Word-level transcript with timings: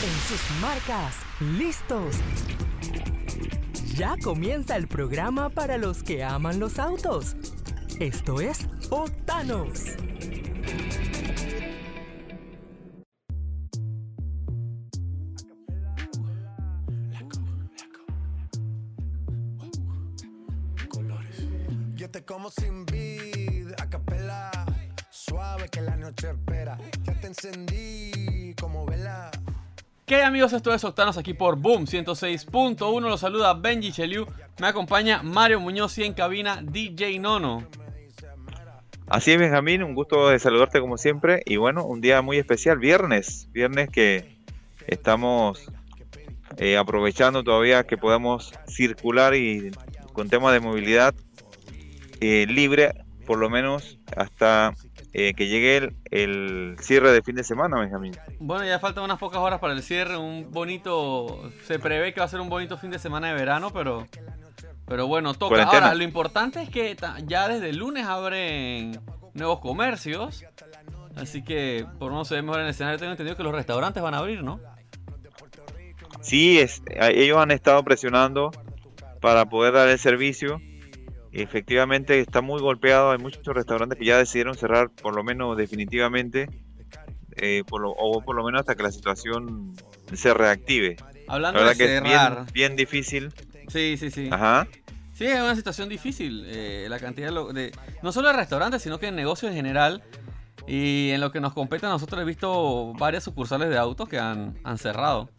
En 0.00 0.14
sus 0.28 0.60
marcas, 0.60 1.16
listos. 1.40 2.14
Ya 3.96 4.14
comienza 4.22 4.76
el 4.76 4.86
programa 4.86 5.50
para 5.50 5.76
los 5.76 6.04
que 6.04 6.22
aman 6.22 6.60
los 6.60 6.78
autos. 6.78 7.34
Esto 7.98 8.40
es 8.40 8.68
Octanos. 8.90 9.96
Yo 21.96 22.08
te 22.08 22.24
como 22.24 22.50
sin 22.50 22.86
vid, 22.86 23.72
a 23.78 23.90
capela, 23.90 24.52
suave 25.10 25.68
que 25.68 25.80
la 25.80 25.96
noche 25.96 26.30
espera. 26.30 26.78
Ya 27.02 27.14
te 27.14 27.26
encendí 27.26 28.54
como 28.60 28.86
vela. 28.86 29.32
¿Qué 30.08 30.22
amigos? 30.22 30.54
Esto 30.54 30.72
es 30.72 30.82
Octanos 30.84 31.18
aquí 31.18 31.34
por 31.34 31.56
Boom 31.56 31.84
106.1. 31.84 33.00
Los 33.02 33.20
saluda 33.20 33.52
Benji 33.52 33.92
Cheliu. 33.92 34.24
Me 34.58 34.66
acompaña 34.66 35.22
Mario 35.22 35.60
Muñoz 35.60 35.98
y 35.98 36.04
en 36.04 36.14
cabina 36.14 36.62
DJ 36.62 37.18
Nono. 37.18 37.68
Así 39.06 39.32
es, 39.32 39.38
Benjamín, 39.38 39.82
un 39.82 39.94
gusto 39.94 40.30
de 40.30 40.38
saludarte 40.38 40.80
como 40.80 40.96
siempre. 40.96 41.42
Y 41.44 41.58
bueno, 41.58 41.84
un 41.84 42.00
día 42.00 42.22
muy 42.22 42.38
especial, 42.38 42.78
viernes. 42.78 43.50
Viernes 43.52 43.90
que 43.90 44.38
estamos 44.86 45.70
eh, 46.56 46.78
aprovechando 46.78 47.44
todavía 47.44 47.84
que 47.84 47.98
podamos 47.98 48.54
circular 48.66 49.34
y 49.34 49.72
con 50.14 50.30
temas 50.30 50.54
de 50.54 50.60
movilidad 50.60 51.14
eh, 52.22 52.46
libre, 52.48 52.94
por 53.26 53.36
lo 53.36 53.50
menos 53.50 53.98
hasta 54.16 54.72
eh, 55.12 55.34
que 55.34 55.48
llegue 55.48 55.76
el, 55.76 55.96
el 56.10 56.76
cierre 56.80 57.12
de 57.12 57.22
fin 57.22 57.36
de 57.36 57.44
semana, 57.44 57.78
Benjamín. 57.80 58.16
Bueno, 58.38 58.64
ya 58.64 58.78
faltan 58.78 59.04
unas 59.04 59.18
pocas 59.18 59.40
horas 59.40 59.58
para 59.60 59.72
el 59.72 59.82
cierre. 59.82 60.16
Un 60.16 60.50
bonito. 60.50 61.50
Se 61.64 61.78
prevé 61.78 62.12
que 62.12 62.20
va 62.20 62.26
a 62.26 62.28
ser 62.28 62.40
un 62.40 62.48
bonito 62.48 62.76
fin 62.76 62.90
de 62.90 62.98
semana 62.98 63.28
de 63.28 63.34
verano, 63.34 63.70
pero. 63.72 64.06
Pero 64.86 65.06
bueno, 65.06 65.34
toca. 65.34 65.56
Cuarentena. 65.56 65.86
Ahora, 65.86 65.94
lo 65.94 66.04
importante 66.04 66.62
es 66.62 66.70
que 66.70 66.96
ya 67.26 67.48
desde 67.48 67.70
el 67.70 67.76
lunes 67.76 68.06
abren 68.06 69.00
nuevos 69.34 69.60
comercios. 69.60 70.44
Así 71.16 71.42
que 71.42 71.84
por 71.98 72.12
menos 72.12 72.28
se 72.28 72.36
ve 72.36 72.42
mejor 72.42 72.60
en 72.60 72.66
el 72.66 72.70
escenario. 72.70 72.98
Tengo 72.98 73.12
entendido 73.12 73.36
que 73.36 73.42
los 73.42 73.54
restaurantes 73.54 74.02
van 74.02 74.14
a 74.14 74.18
abrir, 74.18 74.42
¿no? 74.42 74.60
Sí, 76.20 76.58
es, 76.58 76.82
ellos 76.88 77.38
han 77.38 77.50
estado 77.50 77.82
presionando 77.82 78.50
para 79.20 79.46
poder 79.46 79.74
dar 79.74 79.88
el 79.88 79.98
servicio. 79.98 80.60
Efectivamente 81.32 82.20
está 82.20 82.40
muy 82.40 82.60
golpeado, 82.60 83.10
hay 83.12 83.18
muchos 83.18 83.42
restaurantes 83.46 83.98
que 83.98 84.04
ya 84.04 84.16
decidieron 84.18 84.54
cerrar 84.56 84.90
por 84.90 85.14
lo 85.14 85.22
menos 85.22 85.56
definitivamente, 85.56 86.48
eh, 87.36 87.62
por 87.68 87.80
lo- 87.82 87.90
o 87.90 88.22
por 88.22 88.34
lo 88.36 88.44
menos 88.44 88.60
hasta 88.60 88.74
que 88.74 88.82
la 88.82 88.90
situación 88.92 89.74
se 90.14 90.32
reactive. 90.34 90.96
La 91.26 91.34
Hablando 91.34 91.60
verdad 91.60 91.72
de 91.72 91.78
que 91.78 91.96
es 91.96 92.02
bien, 92.02 92.14
cerrar. 92.14 92.52
bien 92.52 92.76
difícil. 92.76 93.32
Sí, 93.68 93.96
sí, 93.98 94.10
sí. 94.10 94.28
Ajá. 94.32 94.66
Sí, 95.12 95.26
es 95.26 95.40
una 95.40 95.54
situación 95.56 95.88
difícil. 95.88 96.44
eh, 96.46 96.86
la 96.88 96.98
cantidad 96.98 97.30
de, 97.32 97.52
de- 97.52 97.72
No 98.02 98.12
solo 98.12 98.28
de 98.28 98.34
restaurantes, 98.34 98.80
sino 98.82 98.98
que 98.98 99.08
en 99.08 99.16
negocios 99.16 99.50
en 99.50 99.56
general. 99.56 100.02
Y 100.66 101.10
en 101.10 101.20
lo 101.20 101.32
que 101.32 101.40
nos 101.40 101.54
compete 101.54 101.86
a 101.86 101.88
nosotros 101.88 102.20
he 102.20 102.24
visto 102.24 102.92
varias 102.94 103.24
sucursales 103.24 103.68
de 103.70 103.78
autos 103.78 104.08
que 104.08 104.18
han, 104.18 104.58
han 104.64 104.76
cerrado. 104.78 105.30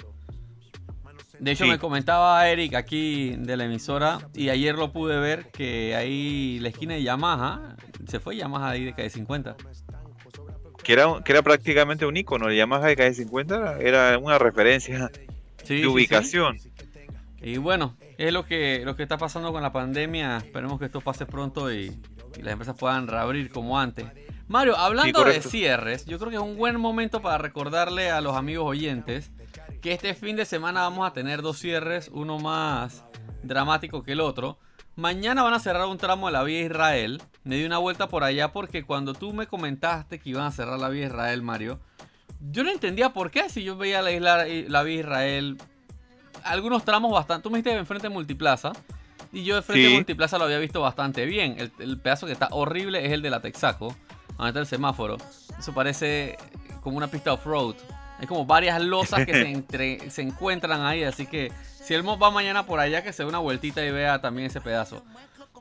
De 1.40 1.52
hecho, 1.52 1.64
Sí. 1.64 1.70
me 1.70 1.80
comentaba 1.80 2.48
Eric 2.50 2.74
aquí 2.76 3.36
de 3.38 3.56
la 3.56 3.66
emisora 3.66 4.20
y 4.34 4.50
ayer 4.50 4.76
lo 4.76 4.92
pude 4.92 5.18
ver 5.20 5.50
que 5.52 5.96
ahí 5.96 6.60
la 6.60 6.70
esquina 6.70 6.96
de 6.96 7.04
Yamaha, 7.04 7.76
se 8.08 8.20
fue 8.20 8.36
Yamaha 8.36 8.72
ahí 8.72 8.84
de 8.86 8.94
calle 8.94 9.10
50. 9.10 9.56
Que 10.84 10.94
era, 10.94 11.08
que 11.24 11.32
era 11.32 11.42
prácticamente 11.42 12.06
un 12.06 12.18
icono. 12.18 12.50
El 12.50 12.58
Yamaha 12.58 12.88
de 12.88 12.96
calle 12.96 13.14
50 13.14 13.78
era 13.80 14.18
una 14.18 14.38
referencia 14.38 15.10
Sí, 15.64 15.66
sí, 15.66 15.74
de 15.76 15.82
sí. 15.82 15.86
ubicación. 15.88 16.58
Y 17.42 17.58
bueno, 17.58 17.96
es 18.18 18.34
lo 18.34 18.46
que, 18.46 18.82
lo 18.84 18.96
que 18.96 19.04
está 19.04 19.18
pasando 19.18 19.52
con 19.52 19.62
la 19.62 19.72
pandemia. 19.72 20.38
Esperemos 20.38 20.80
que 20.80 20.86
esto 20.86 21.00
pase 21.02 21.26
pronto 21.26 21.72
y, 21.72 21.92
y 22.38 22.42
las 22.42 22.54
empresas 22.54 22.76
puedan 22.78 23.08
reabrir 23.08 23.50
como 23.50 23.80
antes. 23.80 24.06
Mario, 24.48 24.76
hablando 24.78 25.24
de 25.24 25.42
cierres, 25.42 26.06
yo 26.06 26.18
creo 26.18 26.32
que 26.32 26.38
es 26.38 26.42
un 26.42 26.58
buen 26.58 26.80
momento 26.80 27.22
para 27.22 27.38
recordarle 27.38 28.10
a 28.10 28.20
los 28.20 28.36
amigos 28.36 28.66
oyentes 28.68 29.32
que 29.82 29.94
este 29.94 30.14
fin 30.14 30.36
de 30.36 30.46
semana 30.46 30.82
vamos 30.82 31.08
a 31.08 31.14
tener 31.14 31.42
dos 31.42 31.60
cierres, 31.60 32.10
uno 32.14 32.40
más 32.40 33.04
dramático 33.44 34.04
que 34.04 34.14
el 34.14 34.22
otro. 34.22 34.58
Mañana 34.96 35.44
van 35.44 35.54
a 35.54 35.60
cerrar 35.60 35.88
un 35.88 35.98
tramo 35.98 36.28
de 36.28 36.34
la 36.34 36.44
vía 36.44 36.62
Israel. 36.62 37.22
Me 37.46 37.56
di 37.56 37.64
una 37.64 37.78
vuelta 37.78 38.10
por 38.10 38.24
allá 38.24 38.52
porque 38.52 38.84
cuando 38.84 39.14
tú 39.14 39.34
me 39.34 39.48
comentaste 39.48 40.20
que 40.20 40.32
iban 40.32 40.44
a 40.44 40.52
cerrar 40.52 40.78
la 40.78 40.90
vía 40.90 41.06
Israel, 41.06 41.42
Mario, 41.42 41.80
yo 42.42 42.64
no 42.64 42.72
entendía 42.72 43.14
por 43.14 43.32
qué. 43.32 43.50
Si 43.50 43.64
yo 43.64 43.78
veía 43.78 44.02
la, 44.02 44.12
isla, 44.12 44.46
la 44.46 44.84
vía 44.84 45.00
Israel, 45.00 45.58
algunos 46.44 46.84
tramos 46.84 47.12
bastante. 47.12 47.44
Tú 47.44 47.50
me 47.50 47.60
dijiste 47.60 47.78
enfrente 47.78 48.08
de 48.10 48.14
Multiplaza. 48.14 48.74
Y 49.32 49.44
yo 49.44 49.56
de 49.56 49.62
frente 49.62 49.84
de 49.84 49.90
Sí. 49.90 49.96
Multiplaza 49.96 50.38
lo 50.38 50.46
había 50.46 50.60
visto 50.60 50.82
bastante 50.82 51.26
bien. 51.26 51.56
El, 51.58 51.72
el 51.80 51.98
pedazo 51.98 52.26
que 52.26 52.34
está 52.34 52.50
horrible 52.52 53.06
es 53.06 53.14
el 53.14 53.22
de 53.22 53.30
la 53.30 53.40
Texaco. 53.40 53.96
Donde 54.38 54.50
está 54.50 54.60
el 54.60 54.66
semáforo. 54.66 55.18
Eso 55.58 55.74
parece 55.74 56.38
como 56.82 56.98
una 56.98 57.08
pista 57.08 57.32
off-road. 57.32 57.76
Hay 58.20 58.28
como 58.28 58.46
varias 58.46 58.82
losas 58.82 59.26
que 59.26 59.34
se, 59.34 59.50
entre- 59.52 60.10
se 60.10 60.22
encuentran 60.22 60.82
ahí. 60.86 61.04
Así 61.04 61.26
que 61.26 61.52
si 61.84 61.94
él 61.94 62.04
va 62.08 62.32
mañana 62.32 62.66
por 62.66 62.80
allá, 62.80 63.04
que 63.04 63.14
se 63.14 63.24
dé 63.24 63.30
una 63.30 63.40
vueltita 63.40 63.84
y 63.84 63.92
vea 63.92 64.20
también 64.22 64.48
ese 64.48 64.62
pedazo. 64.62 65.04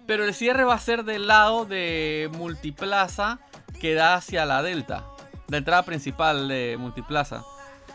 Pero 0.07 0.25
el 0.25 0.35
cierre 0.35 0.65
va 0.65 0.75
a 0.75 0.79
ser 0.81 1.05
del 1.05 1.27
lado 1.27 1.65
de 1.67 2.31
Multiplaza 2.33 3.39
que 3.81 3.95
da 3.95 4.15
hacia 4.15 4.47
la 4.47 4.63
Delta. 4.63 5.05
La 5.49 5.59
entrada 5.59 5.83
principal 5.85 6.49
de 6.49 6.77
Multiplaza. 6.79 7.45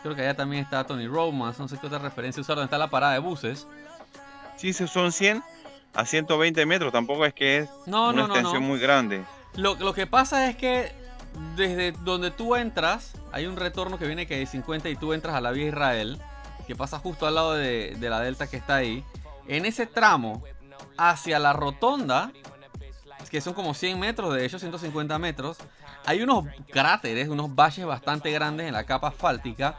Creo 0.02 0.14
que 0.14 0.22
allá 0.22 0.34
también 0.34 0.62
está 0.62 0.84
Tony 0.84 1.06
Romas. 1.06 1.58
No 1.58 1.66
sé 1.68 1.76
qué 1.78 1.86
otra 1.86 1.98
referencia 1.98 2.40
usar. 2.40 2.56
Donde 2.56 2.66
está 2.66 2.78
la 2.78 2.88
parada 2.90 3.12
de 3.14 3.18
buses. 3.18 3.66
Sí, 4.56 4.72
son 4.72 5.12
100 5.12 5.42
a 5.94 6.04
120 6.06 6.66
metros. 6.66 6.92
Tampoco 6.92 7.24
es 7.26 7.34
que 7.34 7.58
es 7.58 7.70
No, 7.86 8.10
una 8.10 8.22
no, 8.22 8.28
no, 8.28 8.34
extensión 8.34 8.62
no. 8.62 8.68
muy 8.68 8.78
grande. 8.78 9.24
Lo, 9.56 9.74
lo 9.76 9.92
que 9.94 10.06
pasa 10.06 10.48
es 10.48 10.56
que 10.56 10.92
desde 11.56 11.92
donde 11.92 12.30
tú 12.30 12.56
entras, 12.56 13.12
hay 13.32 13.46
un 13.46 13.56
retorno 13.56 13.98
que 13.98 14.06
viene 14.06 14.26
que 14.26 14.38
de 14.38 14.46
50 14.46 14.88
y 14.88 14.96
tú 14.96 15.12
entras 15.12 15.34
a 15.34 15.40
la 15.40 15.50
vía 15.50 15.68
Israel, 15.68 16.20
que 16.66 16.74
pasa 16.76 16.98
justo 16.98 17.26
al 17.26 17.34
lado 17.34 17.54
de, 17.54 17.96
de 17.98 18.10
la 18.10 18.20
delta 18.20 18.46
que 18.46 18.56
está 18.56 18.76
ahí. 18.76 19.04
En 19.48 19.66
ese 19.66 19.86
tramo, 19.86 20.42
hacia 20.96 21.38
la 21.38 21.52
rotonda, 21.52 22.32
que 23.30 23.40
son 23.40 23.54
como 23.54 23.74
100 23.74 23.98
metros, 23.98 24.34
de 24.34 24.44
hecho 24.44 24.58
150 24.58 25.18
metros, 25.18 25.58
hay 26.06 26.22
unos 26.22 26.44
cráteres, 26.70 27.28
unos 27.28 27.54
valles 27.54 27.86
bastante 27.86 28.30
grandes 28.30 28.66
en 28.66 28.74
la 28.74 28.84
capa 28.84 29.08
asfáltica, 29.08 29.76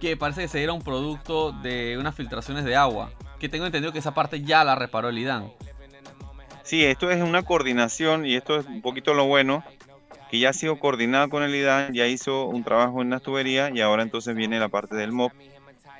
que 0.00 0.16
parece 0.16 0.42
que 0.42 0.48
se 0.48 0.70
un 0.70 0.82
producto 0.82 1.52
de 1.52 1.96
unas 1.98 2.14
filtraciones 2.14 2.64
de 2.64 2.76
agua. 2.76 3.10
Que 3.38 3.48
tengo 3.48 3.66
entendido 3.66 3.92
que 3.92 4.00
esa 4.00 4.14
parte 4.14 4.42
ya 4.42 4.64
la 4.64 4.74
reparó 4.74 5.08
el 5.08 5.18
IDAN. 5.18 5.52
Sí, 6.62 6.84
esto 6.84 7.10
es 7.10 7.22
una 7.22 7.42
coordinación 7.42 8.26
y 8.26 8.34
esto 8.34 8.58
es 8.58 8.66
un 8.66 8.82
poquito 8.82 9.14
lo 9.14 9.26
bueno, 9.26 9.64
que 10.30 10.38
ya 10.38 10.50
ha 10.50 10.52
sido 10.52 10.78
coordinado 10.78 11.28
con 11.28 11.42
el 11.42 11.54
IDAN, 11.54 11.92
ya 11.92 12.06
hizo 12.06 12.46
un 12.46 12.62
trabajo 12.62 13.02
en 13.02 13.10
las 13.10 13.22
tuberías 13.22 13.72
y 13.74 13.80
ahora 13.80 14.02
entonces 14.02 14.34
viene 14.36 14.60
la 14.60 14.68
parte 14.68 14.94
del 14.94 15.12
MOP. 15.12 15.32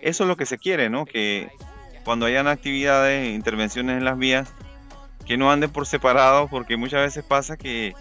Eso 0.01 0.25
es 0.25 0.29
lo 0.29 0.37
que 0.37 0.47
se 0.47 0.57
quiere, 0.59 0.89
¿no? 0.89 1.05
Que 1.05 1.51
cuando 2.05 2.27
hayan 2.27 2.47
actividades, 2.47 3.35
intervenciones 3.35 3.99
en 3.99 4.05
las 4.05 4.17
vías, 4.17 4.49
que 5.27 5.37
no 5.37 5.51
anden 5.51 5.71
por 5.71 5.87
separado, 5.87 6.49
porque 6.49 6.77
muchas 6.77 7.01
veces 7.03 7.25
pasa 7.25 7.57
que 7.57 7.95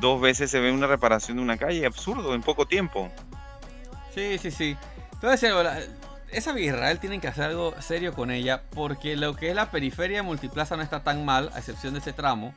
dos 0.00 0.20
veces 0.20 0.50
se 0.50 0.60
ve 0.60 0.72
una 0.72 0.86
reparación 0.86 1.36
de 1.36 1.42
una 1.42 1.56
calle, 1.56 1.84
absurdo, 1.84 2.34
en 2.34 2.42
poco 2.42 2.66
tiempo. 2.66 3.10
Sí, 4.14 4.38
sí, 4.38 4.50
sí. 4.50 4.76
La- 5.20 5.78
esa 6.30 6.58
Israel 6.58 6.98
tienen 6.98 7.20
que 7.20 7.28
hacer 7.28 7.44
algo 7.44 7.74
serio 7.82 8.14
con 8.14 8.30
ella, 8.30 8.62
porque 8.74 9.16
lo 9.16 9.36
que 9.36 9.50
es 9.50 9.54
la 9.54 9.70
periferia 9.70 10.18
de 10.18 10.22
Multiplaza 10.22 10.76
no 10.76 10.82
está 10.82 11.02
tan 11.04 11.24
mal, 11.24 11.50
a 11.54 11.58
excepción 11.58 11.92
de 11.92 12.00
ese 12.00 12.12
tramo. 12.12 12.54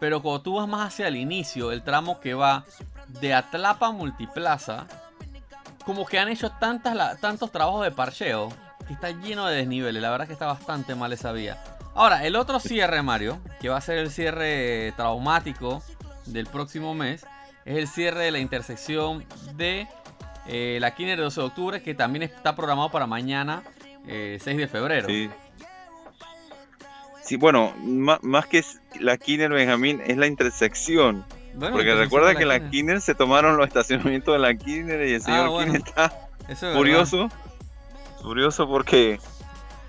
Pero 0.00 0.22
cuando 0.22 0.40
tú 0.42 0.54
vas 0.54 0.66
más 0.66 0.88
hacia 0.88 1.06
el 1.08 1.16
inicio, 1.16 1.70
el 1.72 1.82
tramo 1.82 2.18
que 2.20 2.34
va 2.34 2.64
de 3.20 3.34
Atlapa 3.34 3.88
a 3.88 3.92
Multiplaza, 3.92 4.86
como 5.84 6.06
que 6.06 6.18
han 6.18 6.28
hecho 6.28 6.50
tantas, 6.50 6.94
la- 6.96 7.16
tantos 7.16 7.52
trabajos 7.52 7.84
de 7.84 7.90
parcheo, 7.90 8.48
que 8.86 8.94
está 8.94 9.10
lleno 9.10 9.46
de 9.46 9.56
desniveles. 9.56 10.00
La 10.02 10.10
verdad 10.10 10.26
que 10.26 10.32
está 10.32 10.46
bastante 10.46 10.94
mal 10.94 11.12
esa 11.12 11.32
vía. 11.32 11.62
Ahora, 11.94 12.24
el 12.24 12.36
otro 12.36 12.60
cierre, 12.60 13.02
Mario, 13.02 13.38
que 13.60 13.68
va 13.68 13.76
a 13.76 13.80
ser 13.80 13.98
el 13.98 14.10
cierre 14.10 14.92
traumático 14.96 15.82
del 16.26 16.46
próximo 16.46 16.94
mes, 16.94 17.26
es 17.64 17.76
el 17.76 17.88
cierre 17.88 18.24
de 18.24 18.30
la 18.30 18.38
intersección 18.38 19.24
de 19.54 19.86
eh, 20.46 20.78
la 20.80 20.94
Kiner 20.94 21.18
de 21.18 21.24
12 21.24 21.40
de 21.40 21.46
octubre, 21.46 21.82
que 21.82 21.94
también 21.94 22.22
está 22.22 22.56
programado 22.56 22.90
para 22.90 23.06
mañana, 23.06 23.62
eh, 24.06 24.38
6 24.40 24.56
de 24.56 24.68
febrero. 24.68 25.08
Sí. 25.08 25.28
Sí, 27.30 27.36
bueno, 27.36 27.72
más 28.22 28.46
que 28.48 28.64
la 28.98 29.16
Kiner 29.16 29.52
Benjamín, 29.52 30.02
es 30.04 30.16
la 30.16 30.26
intersección. 30.26 31.24
Bueno, 31.54 31.76
Porque 31.76 31.94
recuerda 31.94 32.34
que 32.34 32.44
la 32.44 32.68
Kiner. 32.70 33.00
Se 33.00 33.14
tomaron 33.14 33.56
los 33.56 33.68
estacionamientos 33.68 34.34
de 34.34 34.40
la 34.40 34.52
Kiner 34.52 35.06
y 35.06 35.12
el 35.12 35.22
señor 35.22 35.46
Ah, 35.46 35.48
bueno. 35.48 35.74
Kiner 35.74 35.82
está 35.88 36.28
es 36.48 36.58
curioso. 36.76 37.28
Curioso 38.20 38.66
porque, 38.66 39.20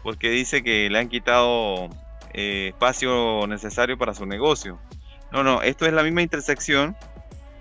porque 0.03 0.29
dice 0.29 0.61
que 0.61 0.87
le 0.91 0.99
han 0.99 1.09
quitado 1.09 1.89
eh, 2.31 2.67
espacio 2.75 3.47
necesario 3.47 3.97
para 3.97 4.13
su 4.13 4.27
negocio. 4.27 4.77
No, 5.31 5.43
no, 5.43 5.63
esto 5.63 5.87
es 5.87 5.93
la 5.93 6.03
misma 6.03 6.21
intersección. 6.21 6.95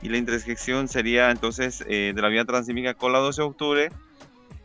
Y 0.03 0.11
la 0.11 0.19
intersección 0.19 0.89
sería 0.89 1.31
entonces 1.31 1.83
eh, 1.89 2.13
de 2.15 2.21
la 2.21 2.29
vía 2.29 2.45
transísmica 2.45 2.93
con 2.93 3.15
la 3.15 3.19
12 3.21 3.41
de 3.41 3.49
octubre 3.49 3.93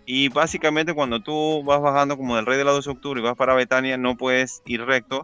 Y 0.06 0.30
básicamente 0.30 0.94
cuando 0.94 1.22
tú 1.22 1.63
vas 1.63 1.81
bajando 1.81 2.18
como 2.18 2.36
del 2.36 2.46
Rey 2.46 2.57
de 2.57 2.63
la 2.63 2.72
12 2.72 2.90
de 2.90 2.96
octubre 2.96 3.19
y 3.22 3.24
vas 3.24 3.36
para 3.36 3.56
Betania, 3.56 3.98
no 3.98 4.16
puedes 4.18 4.62
ir 4.66 4.84
recto. 4.86 5.24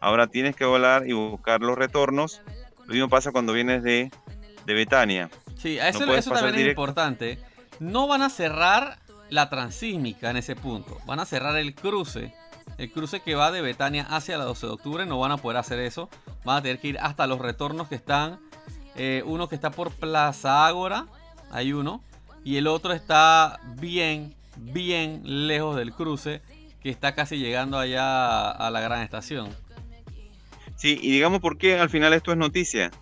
Ahora 0.00 0.26
tienes 0.26 0.56
que 0.56 0.64
volar 0.64 1.06
y 1.08 1.12
buscar 1.12 1.60
los 1.60 1.76
retornos. 1.78 2.42
Lo 2.86 2.92
mismo 2.92 3.08
pasa 3.08 3.32
cuando 3.32 3.52
vienes 3.52 3.82
de, 3.82 4.10
de 4.64 4.74
Betania. 4.74 5.30
Sí, 5.56 5.78
eso, 5.78 6.00
puedes 6.00 6.20
eso 6.20 6.30
pasar 6.30 6.46
también 6.46 6.66
es 6.66 6.70
importante. 6.72 7.38
No 7.80 8.06
van 8.06 8.22
a 8.22 8.30
cerrar 8.30 8.98
la 9.30 9.48
transísmica 9.48 10.30
en 10.30 10.36
ese 10.36 10.54
punto. 10.56 10.98
Van 11.06 11.20
a 11.20 11.24
cerrar 11.24 11.56
el 11.56 11.74
cruce. 11.74 12.34
El 12.78 12.90
cruce 12.90 13.20
que 13.20 13.34
va 13.34 13.50
de 13.52 13.62
Betania 13.62 14.06
hacia 14.08 14.38
la 14.38 14.44
12 14.44 14.66
de 14.66 14.72
octubre. 14.72 15.06
No 15.06 15.18
van 15.18 15.32
a 15.32 15.36
poder 15.36 15.56
hacer 15.56 15.78
eso. 15.78 16.08
Van 16.44 16.56
a 16.58 16.62
tener 16.62 16.78
que 16.78 16.88
ir 16.88 16.98
hasta 16.98 17.26
los 17.26 17.38
retornos 17.38 17.88
que 17.88 17.94
están. 17.94 18.40
eh, 18.96 19.22
uno 19.26 19.48
que 19.48 19.54
está 19.54 19.70
por 19.70 19.92
Plaza 19.92 20.66
Ágora. 20.66 21.06
Hay 21.50 21.72
uno. 21.72 22.02
Y 22.46 22.58
el 22.58 22.68
otro 22.68 22.92
está 22.92 23.58
bien, 23.80 24.32
bien 24.56 25.20
lejos 25.24 25.74
del 25.74 25.92
cruce. 25.92 26.42
Que 26.80 26.90
está 26.90 27.12
casi 27.16 27.38
llegando 27.38 27.76
allá 27.76 28.52
a 28.52 28.70
la 28.70 28.80
gran 28.80 29.02
estación. 29.02 29.48
Sí, 30.76 30.96
y 31.02 31.10
digamos 31.10 31.40
por 31.40 31.58
qué 31.58 31.76
al 31.76 31.90
final 31.90 32.12
esto 32.12 32.30
es 32.30 32.38
noticia. 32.38 32.92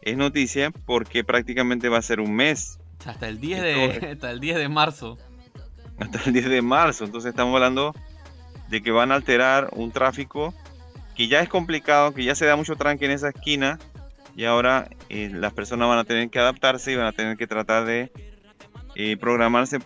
Es 0.00 0.16
noticia 0.16 0.70
porque 0.70 1.24
prácticamente 1.24 1.88
va 1.88 1.98
a 1.98 2.02
ser 2.02 2.20
un 2.20 2.36
mes, 2.36 2.78
Hasta 3.04 3.26
el 3.26 3.40
10 3.40 3.62
de, 3.62 4.08
hasta 4.12 4.30
el 4.30 4.38
10 4.38 4.58
de 4.58 4.68
marzo. 4.68 5.18
hasta 5.98 6.22
el 6.26 6.32
10 6.32 6.48
de 6.48 6.62
marzo. 6.62 7.04
Entonces 7.04 7.30
estamos 7.30 7.52
hablando 7.52 7.96
de 8.68 8.80
que 8.80 8.92
van 8.92 9.10
a 9.10 9.16
alterar 9.16 9.70
un 9.72 9.90
tráfico 9.90 10.54
que 11.16 11.26
ya 11.26 11.40
es 11.40 11.48
complicado, 11.48 12.14
que 12.14 12.22
ya 12.22 12.36
se 12.36 12.46
da 12.46 12.54
mucho 12.54 12.76
tranque 12.76 13.06
en 13.06 13.10
esa 13.10 13.30
esquina 13.30 13.80
y 14.36 14.44
ahora 14.44 14.88
eh, 15.08 15.30
las 15.32 15.52
personas 15.52 15.88
van 15.88 15.98
a 15.98 16.04
tener 16.04 16.30
que 16.30 16.38
adaptarse 16.38 16.92
y 16.92 16.94
van 16.94 17.06
a 17.06 17.12
tener 17.12 17.36
que 17.36 17.48
tratar 17.48 17.86
de 17.86 18.12
eh, 18.94 19.16
programarse, 19.16 19.78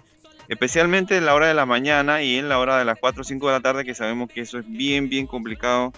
especialmente 0.49 1.17
en 1.17 1.27
la 1.27 1.35
hora 1.35 1.47
de 1.47 1.55
la 1.55 1.67
mañana 1.67 2.23
y 2.23 2.37
en 2.37 2.49
la 2.49 2.59
hora 2.59 2.79
de 2.79 2.85
las 2.85 2.99
4 2.99 3.21
o 3.21 3.25
5 3.25 3.47
de 3.47 3.53
la 3.53 3.61
tarde, 3.61 3.85
que 3.85 3.95
sabemos 3.95 4.31
que 4.31 4.41
eso 4.41 4.59
es 4.59 4.69
bien, 4.69 5.09
bien 5.09 5.27
complicado 5.27 5.93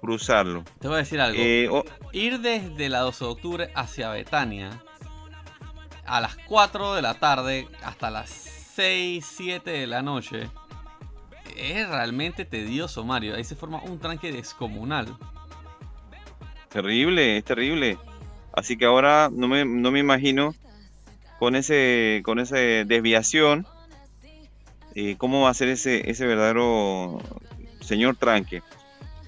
cruzarlo. 0.00 0.64
Te 0.80 0.88
voy 0.88 0.96
a 0.96 0.98
decir 0.98 1.20
algo. 1.20 1.38
Eh, 1.38 1.68
Ir 2.12 2.40
desde 2.40 2.88
la 2.88 3.00
12 3.00 3.24
de 3.24 3.30
octubre 3.30 3.70
hacia 3.74 4.10
Betania 4.10 4.82
a 6.06 6.20
las 6.20 6.36
4 6.46 6.94
de 6.94 7.02
la 7.02 7.14
tarde 7.14 7.68
hasta 7.82 8.10
las 8.10 8.30
6, 8.30 9.24
7 9.36 9.70
de 9.70 9.86
la 9.86 10.02
noche 10.02 10.50
es 11.56 11.88
realmente 11.88 12.44
tedioso, 12.44 13.04
Mario. 13.04 13.34
Ahí 13.34 13.44
se 13.44 13.56
forma 13.56 13.82
un 13.82 13.98
tranque 13.98 14.32
descomunal. 14.32 15.06
Terrible, 16.68 17.36
es 17.36 17.44
terrible. 17.44 17.98
Así 18.52 18.76
que 18.76 18.84
ahora 18.84 19.28
no 19.30 19.48
me, 19.48 19.64
no 19.64 19.90
me 19.90 20.00
imagino 20.00 20.54
con 21.40 21.56
ese 21.56 22.20
con 22.24 22.38
esa 22.38 22.56
desviación 22.56 23.66
eh, 24.94 25.16
cómo 25.18 25.42
va 25.42 25.50
a 25.50 25.54
ser 25.54 25.68
ese, 25.68 26.08
ese 26.10 26.26
verdadero 26.26 27.18
señor 27.80 28.16
tranque. 28.16 28.62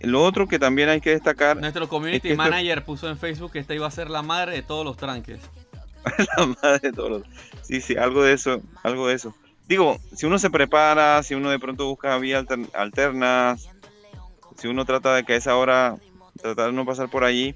Lo 0.01 0.23
otro 0.25 0.47
que 0.49 0.59
también 0.59 0.89
hay 0.89 1.01
que 1.01 1.11
destacar, 1.11 1.57
Nuestro 1.57 1.89
community 1.89 2.17
Es 2.17 2.23
que 2.23 2.29
esto- 2.33 2.43
manager 2.43 2.85
puso 2.85 3.09
en 3.09 3.17
Facebook 3.17 3.53
que 3.53 3.61
esta 3.61 3.73
iba 3.75 3.87
a 3.87 3.91
ser 3.91 4.11
la 4.11 4.23
madre 4.23 4.53
de 4.57 4.63
todos 4.63 4.85
los 4.85 4.97
tranques. 4.97 5.41
la 6.37 6.47
madre 6.47 6.81
de 6.83 6.93
todos 6.93 7.11
los- 7.11 7.23
Sí, 7.63 7.81
sí, 7.81 7.97
algo 7.97 8.23
de 8.25 8.33
eso, 8.35 8.61
algo 8.83 9.07
de 9.09 9.15
eso. 9.15 9.35
Digo, 9.69 9.99
si 10.15 10.27
uno 10.27 10.39
se 10.41 10.51
prepara, 10.51 11.23
si 11.23 11.35
uno 11.35 11.49
de 11.51 11.59
pronto 11.61 11.87
busca 11.87 12.19
vías 12.19 12.41
alter- 12.45 12.69
alternas, 12.75 13.69
si 14.59 14.67
uno 14.69 14.85
trata 14.85 15.15
de 15.15 15.25
que 15.25 15.35
a 15.35 15.37
esa 15.37 15.57
hora 15.57 15.97
tratar 16.43 16.67
de 16.67 16.73
no 16.73 16.85
pasar 16.85 17.09
por 17.09 17.23
allí. 17.25 17.55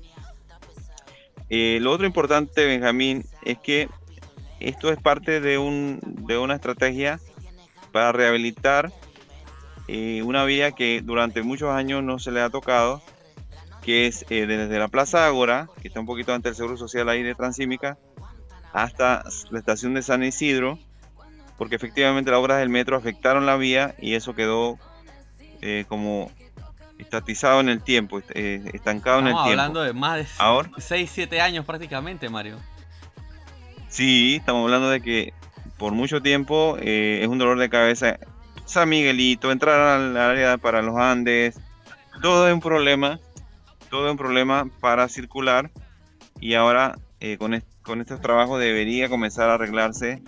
Eh, 1.50 1.78
lo 1.80 1.90
otro 1.92 2.06
importante, 2.06 2.64
Benjamín, 2.64 3.24
es 3.42 3.58
que 3.58 3.88
esto 4.60 4.90
es 4.90 4.98
parte 4.98 5.40
de, 5.40 5.58
un, 5.58 6.00
de 6.02 6.38
una 6.38 6.54
estrategia 6.54 7.20
para 7.92 8.12
rehabilitar 8.12 8.92
eh, 9.88 10.22
una 10.22 10.44
vía 10.44 10.72
que 10.72 11.00
durante 11.02 11.42
muchos 11.42 11.70
años 11.70 12.02
no 12.02 12.18
se 12.18 12.32
le 12.32 12.40
ha 12.40 12.50
tocado, 12.50 13.02
que 13.82 14.06
es 14.06 14.24
eh, 14.30 14.46
desde 14.46 14.78
la 14.78 14.88
Plaza 14.88 15.26
Ágora, 15.26 15.68
que 15.80 15.88
está 15.88 16.00
un 16.00 16.06
poquito 16.06 16.34
ante 16.34 16.48
el 16.48 16.54
Seguro 16.56 16.76
Social 16.76 17.08
ahí 17.08 17.22
de 17.22 17.34
Transímica, 17.34 17.96
hasta 18.72 19.22
la 19.50 19.58
estación 19.58 19.94
de 19.94 20.02
San 20.02 20.24
Isidro, 20.24 20.78
porque 21.56 21.76
efectivamente 21.76 22.30
las 22.30 22.40
obras 22.40 22.58
del 22.58 22.68
metro 22.68 22.96
afectaron 22.96 23.46
la 23.46 23.56
vía 23.56 23.94
y 23.98 24.14
eso 24.14 24.34
quedó 24.34 24.78
eh, 25.62 25.84
como 25.88 26.30
estatizado 26.98 27.60
en 27.60 27.68
el 27.68 27.82
tiempo, 27.82 28.20
eh, 28.34 28.62
estancado 28.72 29.20
en 29.20 29.26
el 29.26 29.30
Estamos 29.30 29.46
tiempo. 29.46 29.60
hablando 29.62 29.82
de 29.82 29.92
más 29.92 30.18
de 30.18 30.26
Ahora, 30.38 30.70
6, 30.76 31.10
7 31.12 31.40
años 31.40 31.64
prácticamente, 31.64 32.28
Mario. 32.28 32.56
Sí, 33.88 34.36
estamos 34.36 34.64
hablando 34.64 34.90
de 34.90 35.00
que 35.00 35.32
por 35.78 35.92
mucho 35.92 36.20
tiempo 36.22 36.76
eh, 36.80 37.20
es 37.22 37.28
un 37.28 37.38
dolor 37.38 37.58
de 37.58 37.68
cabeza. 37.68 38.18
San 38.64 38.88
Miguelito, 38.88 39.52
entrar 39.52 39.78
al 39.80 40.16
área 40.16 40.58
para 40.58 40.82
los 40.82 40.96
Andes, 40.96 41.58
todo 42.22 42.48
es 42.48 42.54
un 42.54 42.60
problema, 42.60 43.20
todo 43.90 44.06
es 44.06 44.10
un 44.12 44.16
problema 44.18 44.68
para 44.80 45.08
circular 45.08 45.70
y 46.40 46.54
ahora 46.54 46.98
eh, 47.20 47.36
con, 47.38 47.54
est- 47.54 47.66
con 47.82 48.00
estos 48.00 48.20
trabajos 48.20 48.58
debería 48.58 49.08
comenzar 49.08 49.48
a 49.50 49.54
arreglarse 49.54 50.22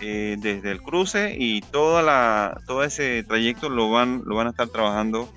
eh, 0.00 0.36
desde 0.38 0.72
el 0.72 0.82
cruce 0.82 1.36
y 1.38 1.60
toda 1.60 2.02
la, 2.02 2.60
todo 2.66 2.82
ese 2.82 3.22
trayecto 3.22 3.68
lo 3.68 3.90
van, 3.90 4.22
lo 4.26 4.34
van 4.34 4.48
a 4.48 4.50
estar 4.50 4.68
trabajando. 4.68 5.32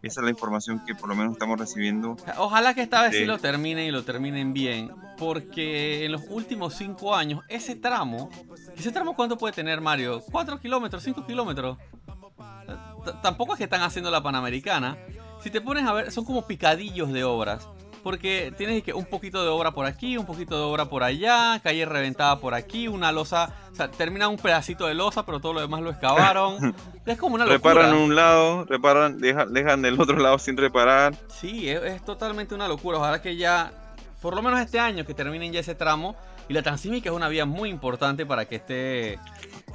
Esa 0.00 0.20
es 0.20 0.24
la 0.24 0.30
información 0.30 0.84
que 0.86 0.94
por 0.94 1.08
lo 1.08 1.16
menos 1.16 1.32
estamos 1.32 1.58
recibiendo. 1.58 2.16
Ojalá 2.36 2.72
que 2.74 2.82
esta 2.82 3.02
vez 3.02 3.12
sí 3.12 3.20
Sí. 3.20 3.24
lo 3.26 3.38
terminen 3.38 3.84
y 3.86 3.90
lo 3.90 4.04
terminen 4.04 4.52
bien. 4.52 4.92
Porque 5.18 6.04
en 6.04 6.12
los 6.12 6.22
últimos 6.28 6.74
5 6.74 7.16
años, 7.16 7.40
ese 7.48 7.74
tramo. 7.74 8.30
¿Ese 8.76 8.92
tramo 8.92 9.16
cuánto 9.16 9.36
puede 9.36 9.52
tener, 9.54 9.80
Mario? 9.80 10.22
¿4 10.30 10.60
kilómetros? 10.60 11.04
¿5 11.04 11.26
kilómetros? 11.26 11.78
T- 13.04 13.12
Tampoco 13.22 13.54
es 13.54 13.58
que 13.58 13.64
están 13.64 13.82
haciendo 13.82 14.10
la 14.10 14.22
Panamericana. 14.22 14.96
Si 15.42 15.50
te 15.50 15.60
pones 15.60 15.84
a 15.86 15.92
ver, 15.92 16.12
son 16.12 16.24
como 16.24 16.46
picadillos 16.46 17.12
de 17.12 17.24
obras. 17.24 17.68
Porque 18.08 18.54
tienes 18.56 18.82
que 18.82 18.94
un 18.94 19.04
poquito 19.04 19.42
de 19.42 19.50
obra 19.50 19.72
por 19.72 19.84
aquí, 19.84 20.16
un 20.16 20.24
poquito 20.24 20.56
de 20.56 20.62
obra 20.62 20.86
por 20.86 21.02
allá, 21.02 21.60
calle 21.62 21.84
reventada 21.84 22.40
por 22.40 22.54
aquí, 22.54 22.88
una 22.88 23.12
losa, 23.12 23.52
o 23.70 23.74
sea, 23.74 23.90
termina 23.90 24.28
un 24.28 24.38
pedacito 24.38 24.86
de 24.86 24.94
losa, 24.94 25.26
pero 25.26 25.40
todo 25.40 25.52
lo 25.52 25.60
demás 25.60 25.82
lo 25.82 25.90
excavaron. 25.90 26.74
es 27.04 27.18
como 27.18 27.34
una 27.34 27.44
locura. 27.44 27.74
Reparan 27.74 27.94
un 27.98 28.16
lado, 28.16 28.64
reparan, 28.64 29.18
dejan, 29.18 29.52
dejan 29.52 29.82
del 29.82 30.00
otro 30.00 30.16
lado 30.16 30.38
sin 30.38 30.56
reparar. 30.56 31.14
Sí, 31.28 31.68
es, 31.68 31.82
es 31.82 32.02
totalmente 32.02 32.54
una 32.54 32.66
locura. 32.66 32.96
Ojalá 32.96 33.20
que 33.20 33.36
ya, 33.36 33.72
por 34.22 34.34
lo 34.34 34.40
menos 34.40 34.58
este 34.58 34.80
año, 34.80 35.04
que 35.04 35.12
terminen 35.12 35.52
ya 35.52 35.60
ese 35.60 35.74
tramo. 35.74 36.16
Y 36.48 36.54
la 36.54 36.62
Transímica 36.62 37.10
es 37.10 37.14
una 37.14 37.28
vía 37.28 37.44
muy 37.44 37.68
importante 37.68 38.24
para 38.24 38.46
que 38.46 38.56
esté 38.56 39.18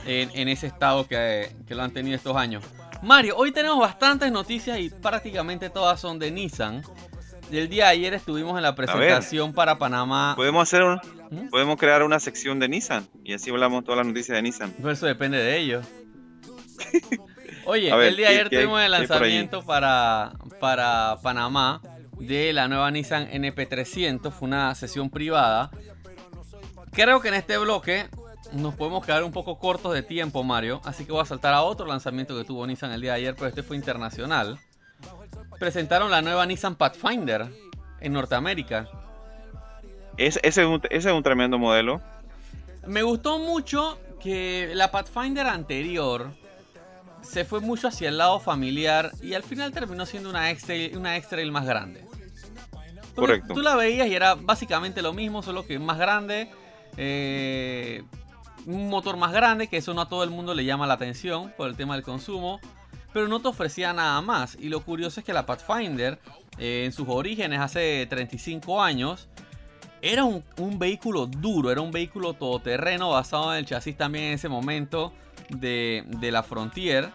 en, 0.07 0.31
en 0.33 0.47
ese 0.47 0.65
estado 0.65 1.07
que, 1.07 1.55
que 1.67 1.75
lo 1.75 1.83
han 1.83 1.91
tenido 1.91 2.15
estos 2.15 2.35
años. 2.35 2.63
Mario, 3.03 3.35
hoy 3.37 3.51
tenemos 3.51 3.77
bastantes 3.77 4.31
noticias 4.31 4.79
y 4.79 4.89
prácticamente 4.89 5.69
todas 5.69 5.99
son 5.99 6.17
de 6.17 6.31
Nissan. 6.31 6.81
El 7.53 7.69
día 7.69 7.85
de 7.85 7.91
ayer 7.91 8.13
estuvimos 8.15 8.57
en 8.57 8.63
la 8.63 8.73
presentación 8.75 9.53
para 9.53 9.77
Panamá. 9.77 10.33
Podemos 10.35 10.63
hacer 10.63 10.81
un- 10.83 10.99
¿Mm? 11.29 11.49
podemos 11.49 11.77
crear 11.77 12.01
una 12.03 12.19
sección 12.19 12.59
de 12.59 12.67
Nissan 12.67 13.07
y 13.23 13.33
así 13.33 13.49
hablamos 13.51 13.83
todas 13.83 13.97
las 13.99 14.07
noticias 14.07 14.35
de 14.35 14.41
Nissan. 14.41 14.73
Pero 14.77 14.91
Eso 14.91 15.05
depende 15.05 15.37
de 15.37 15.57
ellos. 15.57 15.85
Oye, 17.65 17.93
ver, 17.95 18.07
el 18.09 18.17
día 18.17 18.29
de 18.29 18.33
¿qué- 18.33 18.39
ayer 18.39 18.49
tuvimos 18.49 18.81
el 18.81 18.91
lanzamiento 18.91 19.61
para, 19.63 20.33
para 20.59 21.17
Panamá 21.21 21.81
de 22.19 22.53
la 22.53 22.67
nueva 22.67 22.89
Nissan 22.91 23.29
NP300. 23.31 24.31
Fue 24.31 24.47
una 24.47 24.73
sesión 24.75 25.09
privada. 25.09 25.69
Creo 26.91 27.21
que 27.21 27.27
en 27.29 27.35
este 27.35 27.57
bloque 27.59 28.07
nos 28.51 28.73
podemos 28.75 29.05
quedar 29.05 29.23
un 29.23 29.31
poco 29.31 29.59
cortos 29.59 29.93
de 29.93 30.01
tiempo, 30.03 30.43
Mario. 30.43 30.81
Así 30.85 31.05
que 31.05 31.11
voy 31.11 31.21
a 31.21 31.25
saltar 31.25 31.53
a 31.53 31.61
otro 31.61 31.85
lanzamiento 31.85 32.35
que 32.37 32.43
tuvo 32.43 32.65
Nissan 32.67 32.91
el 32.91 33.01
día 33.01 33.11
de 33.13 33.17
ayer, 33.19 33.35
pero 33.35 33.47
este 33.47 33.61
fue 33.63 33.75
internacional. 33.77 34.59
Presentaron 35.67 36.11
la 36.11 36.21
nueva 36.21 36.45
Nissan 36.45 36.75
Pathfinder 36.75 37.47
en 38.01 38.11
Norteamérica. 38.11 38.89
Es- 40.17 40.37
ese, 40.43 40.61
es 40.63 40.67
un, 40.67 40.81
ese 40.89 41.07
es 41.09 41.15
un 41.15 41.23
tremendo 41.23 41.57
modelo. 41.57 42.01
Me 42.85 43.01
gustó 43.01 43.39
mucho 43.39 43.97
que 44.21 44.71
la 44.73 44.91
Pathfinder 44.91 45.47
anterior 45.47 46.31
se 47.21 47.45
fue 47.45 47.61
mucho 47.61 47.87
hacia 47.87 48.09
el 48.09 48.17
lado 48.17 48.41
familiar 48.41 49.11
y 49.21 49.35
al 49.35 49.43
final 49.43 49.71
terminó 49.71 50.05
siendo 50.05 50.29
una 50.29 50.51
extra 50.51 50.75
una 50.97 51.15
más 51.49 51.65
grande. 51.65 52.05
Porque 53.15 53.35
Correcto. 53.39 53.53
Tú 53.53 53.61
la 53.61 53.77
veías 53.77 54.09
y 54.09 54.15
era 54.15 54.35
básicamente 54.35 55.01
lo 55.01 55.13
mismo, 55.13 55.43
solo 55.43 55.65
que 55.65 55.79
más 55.79 55.97
grande. 55.97 56.51
eh, 56.97 58.03
un 58.65 58.89
motor 58.89 59.15
más 59.15 59.31
grande, 59.31 59.67
que 59.69 59.77
eso 59.77 59.93
no 59.93 60.01
a 60.01 60.09
todo 60.09 60.25
el 60.25 60.29
mundo 60.29 60.53
le 60.55 60.65
llama 60.65 60.87
la 60.87 60.95
atención 60.95 61.53
por 61.55 61.69
el 61.69 61.77
tema 61.77 61.93
del 61.95 62.03
consumo. 62.03 62.59
Pero 63.13 63.27
no 63.27 63.39
te 63.41 63.47
ofrecía 63.47 63.93
nada 63.93 64.19
más. 64.21 64.57
Y 64.59 64.69
lo 64.69 64.81
curioso 64.81 65.19
es 65.19 65.25
que 65.25 65.33
la 65.33 65.45
Pathfinder, 65.45 66.19
eh, 66.57 66.83
en 66.85 66.91
sus 66.91 67.07
orígenes 67.07 67.59
hace 67.59 68.05
35 68.09 68.81
años, 68.81 69.27
era 70.01 70.25
un, 70.25 70.43
vehículo 70.77 71.27
duro, 71.27 71.71
era 71.71 71.79
un 71.79 71.91
vehículo 71.91 72.33
todoterreno 72.33 73.11
basado 73.11 73.53
en 73.53 73.59
el 73.59 73.65
chasis 73.65 73.95
también 73.95 74.25
en 74.25 74.33
ese 74.33 74.49
momento 74.49 75.13
de, 75.49 76.03
de 76.07 76.31
la 76.31 76.43
Frontier. 76.43 77.09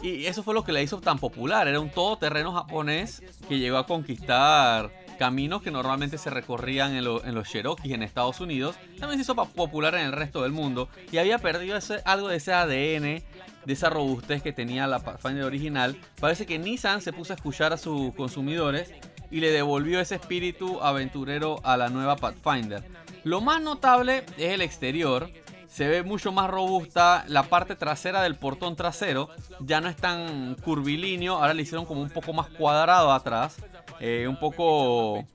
Y 0.00 0.26
eso 0.26 0.42
fue 0.42 0.54
lo 0.54 0.64
que 0.64 0.72
la 0.72 0.80
hizo 0.80 1.00
tan 1.00 1.18
popular. 1.18 1.68
Era 1.68 1.80
un 1.80 1.90
todoterreno 1.90 2.52
japonés 2.52 3.22
que 3.48 3.58
llegó 3.58 3.76
a 3.78 3.86
conquistar 3.86 4.90
caminos 5.18 5.60
que 5.60 5.70
normalmente 5.70 6.16
se 6.16 6.30
recorrían 6.30 6.94
en, 6.94 7.04
los 7.04 7.48
Cherokees 7.48 7.92
en 7.92 8.02
Estados 8.02 8.40
Unidos, 8.40 8.76
también 8.98 9.18
se 9.18 9.22
hizo 9.22 9.34
popular 9.34 9.94
en 9.96 10.06
el 10.06 10.12
resto 10.12 10.42
del 10.42 10.52
mundo 10.52 10.88
y 11.12 11.18
había 11.18 11.38
perdido 11.38 11.76
ese, 11.76 12.00
algo 12.06 12.28
de 12.28 12.36
ese 12.36 12.54
ADN, 12.54 13.22
de 13.68 13.74
esa 13.74 13.90
robustez 13.90 14.42
que 14.42 14.54
tenía 14.54 14.86
la 14.86 15.00
Pathfinder 15.00 15.44
original. 15.44 15.94
Parece 16.18 16.46
que 16.46 16.58
Nissan 16.58 17.02
se 17.02 17.12
puso 17.12 17.34
a 17.34 17.36
escuchar 17.36 17.74
a 17.74 17.76
sus 17.76 18.14
consumidores 18.14 18.90
y 19.30 19.40
le 19.40 19.50
devolvió 19.50 20.00
ese 20.00 20.14
espíritu 20.14 20.80
aventurero 20.80 21.60
a 21.64 21.76
la 21.76 21.90
nueva 21.90 22.16
Pathfinder. 22.16 22.82
Lo 23.24 23.42
más 23.42 23.60
notable 23.60 24.24
es 24.38 24.54
el 24.54 24.62
exterior, 24.62 25.30
se 25.68 25.86
ve 25.86 26.02
mucho 26.02 26.32
más 26.32 26.48
robusta. 26.48 27.26
La 27.28 27.42
parte 27.42 27.76
trasera 27.76 28.22
del 28.22 28.36
portón 28.36 28.74
trasero 28.74 29.28
ya 29.60 29.82
no 29.82 29.90
es 29.90 29.96
tan 29.96 30.54
curvilíneo. 30.54 31.34
Ahora 31.34 31.52
le 31.52 31.60
hicieron 31.60 31.84
como 31.84 32.00
un 32.00 32.08
poco 32.08 32.32
más 32.32 32.48
cuadrado 32.48 33.12
atrás. 33.12 33.56
Eh, 34.00 34.26
un 34.28 34.38
poco 34.38 35.26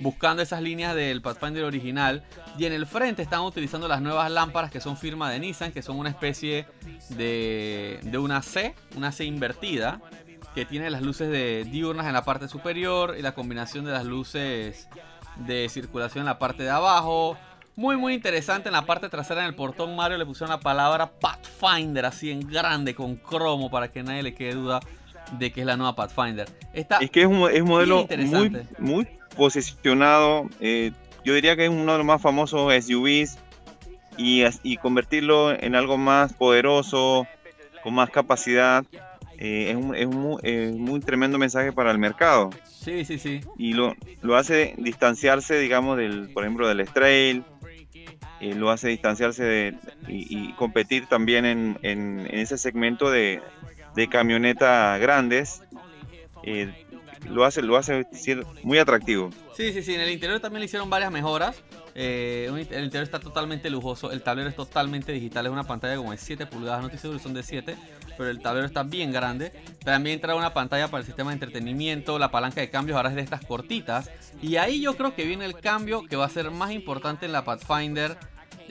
buscando 0.00 0.42
esas 0.42 0.62
líneas 0.62 0.94
del 0.94 1.22
Pathfinder 1.22 1.64
original. 1.64 2.24
Y 2.58 2.66
en 2.66 2.72
el 2.72 2.86
frente 2.86 3.22
están 3.22 3.40
utilizando 3.40 3.88
las 3.88 4.00
nuevas 4.00 4.30
lámparas 4.30 4.70
que 4.70 4.80
son 4.80 4.96
firma 4.96 5.30
de 5.30 5.40
Nissan, 5.40 5.72
que 5.72 5.82
son 5.82 5.98
una 5.98 6.10
especie 6.10 6.66
de, 7.10 7.98
de 8.02 8.18
una 8.18 8.42
C, 8.42 8.74
una 8.96 9.12
C 9.12 9.24
invertida, 9.24 10.00
que 10.54 10.64
tiene 10.64 10.90
las 10.90 11.02
luces 11.02 11.30
de 11.30 11.64
diurnas 11.64 12.06
en 12.06 12.12
la 12.12 12.24
parte 12.24 12.48
superior 12.48 13.16
y 13.18 13.22
la 13.22 13.32
combinación 13.34 13.84
de 13.84 13.92
las 13.92 14.04
luces 14.04 14.88
de 15.36 15.68
circulación 15.68 16.22
en 16.22 16.26
la 16.26 16.38
parte 16.38 16.62
de 16.62 16.70
abajo. 16.70 17.36
Muy, 17.74 17.96
muy 17.96 18.12
interesante. 18.12 18.68
En 18.68 18.74
la 18.74 18.84
parte 18.84 19.08
trasera, 19.08 19.40
en 19.40 19.46
el 19.46 19.54
portón 19.54 19.96
Mario, 19.96 20.18
le 20.18 20.26
pusieron 20.26 20.50
la 20.50 20.60
palabra 20.60 21.10
Pathfinder 21.10 22.04
así 22.04 22.30
en 22.30 22.40
grande 22.46 22.94
con 22.94 23.16
cromo 23.16 23.70
para 23.70 23.90
que 23.90 24.02
nadie 24.02 24.22
le 24.22 24.34
quede 24.34 24.54
duda 24.54 24.80
de 25.38 25.52
que 25.52 25.60
es 25.60 25.66
la 25.66 25.76
nueva 25.76 25.94
Pathfinder. 25.94 26.48
Está 26.72 26.98
es 26.98 27.10
que 27.10 27.22
es 27.22 27.26
un, 27.26 27.50
es 27.50 27.62
modelo 27.62 28.06
muy, 28.26 28.66
muy 28.78 29.08
posicionado. 29.36 30.48
Eh, 30.60 30.92
yo 31.24 31.34
diría 31.34 31.56
que 31.56 31.64
es 31.64 31.70
uno 31.70 31.92
de 31.92 31.98
los 31.98 32.06
más 32.06 32.20
famosos 32.20 32.72
SUVs 32.84 33.38
y, 34.16 34.44
y 34.62 34.76
convertirlo 34.76 35.52
en 35.52 35.74
algo 35.74 35.96
más 35.96 36.32
poderoso, 36.32 37.26
con 37.82 37.94
más 37.94 38.10
capacidad, 38.10 38.84
eh, 39.44 39.70
es, 39.70 39.76
un, 39.76 39.94
es, 39.96 40.06
un, 40.06 40.80
muy 40.80 41.00
tremendo 41.00 41.36
mensaje 41.36 41.72
para 41.72 41.90
el 41.90 41.98
mercado. 41.98 42.50
Sí, 42.64 43.04
sí, 43.04 43.18
sí. 43.18 43.40
Y 43.58 43.72
lo, 43.72 43.96
lo 44.20 44.36
hace 44.36 44.74
distanciarse, 44.78 45.58
digamos, 45.58 45.96
del, 45.96 46.28
por 46.28 46.44
ejemplo, 46.44 46.68
del 46.68 46.86
Strail, 46.86 47.44
eh, 48.40 48.54
lo 48.54 48.70
hace 48.70 48.88
distanciarse 48.88 49.42
de, 49.42 49.74
y, 50.06 50.52
competir 50.52 51.06
también 51.06 51.44
en, 51.44 51.78
en, 51.82 52.28
ese 52.30 52.56
segmento 52.56 53.10
de, 53.10 53.40
de 53.94 54.08
camionetas 54.08 55.00
grandes. 55.00 55.62
Eh, 56.42 56.72
lo 57.28 57.44
hace, 57.44 57.62
lo 57.62 57.76
hace 57.76 58.04
muy 58.62 58.78
atractivo. 58.78 59.30
Sí, 59.56 59.72
sí, 59.72 59.82
sí. 59.82 59.94
En 59.94 60.00
el 60.00 60.10
interior 60.10 60.40
también 60.40 60.60
le 60.60 60.66
hicieron 60.66 60.90
varias 60.90 61.12
mejoras. 61.12 61.62
Eh, 61.94 62.46
el 62.50 62.84
interior 62.84 63.04
está 63.04 63.20
totalmente 63.20 63.70
lujoso. 63.70 64.10
El 64.10 64.22
tablero 64.22 64.48
es 64.48 64.56
totalmente 64.56 65.12
digital. 65.12 65.46
Es 65.46 65.52
una 65.52 65.64
pantalla 65.64 65.96
como 65.96 66.10
de 66.10 66.18
7 66.18 66.46
pulgadas. 66.46 66.80
No 66.80 66.86
estoy 66.86 67.00
seguro 67.00 67.18
si 67.18 67.22
son 67.24 67.34
de 67.34 67.42
7. 67.42 67.76
Pero 68.16 68.28
el 68.28 68.40
tablero 68.40 68.66
está 68.66 68.82
bien 68.82 69.12
grande. 69.12 69.52
También 69.84 70.20
trae 70.20 70.36
una 70.36 70.52
pantalla 70.52 70.88
para 70.88 71.00
el 71.00 71.06
sistema 71.06 71.30
de 71.30 71.34
entretenimiento. 71.34 72.18
La 72.18 72.30
palanca 72.30 72.60
de 72.60 72.70
cambios 72.70 72.96
ahora 72.96 73.10
es 73.10 73.14
de 73.14 73.22
estas 73.22 73.44
cortitas. 73.44 74.10
Y 74.40 74.56
ahí 74.56 74.80
yo 74.80 74.96
creo 74.96 75.14
que 75.14 75.24
viene 75.24 75.44
el 75.44 75.58
cambio 75.58 76.04
que 76.04 76.16
va 76.16 76.26
a 76.26 76.30
ser 76.30 76.50
más 76.50 76.72
importante 76.72 77.26
en 77.26 77.32
la 77.32 77.44
Pathfinder 77.44 78.16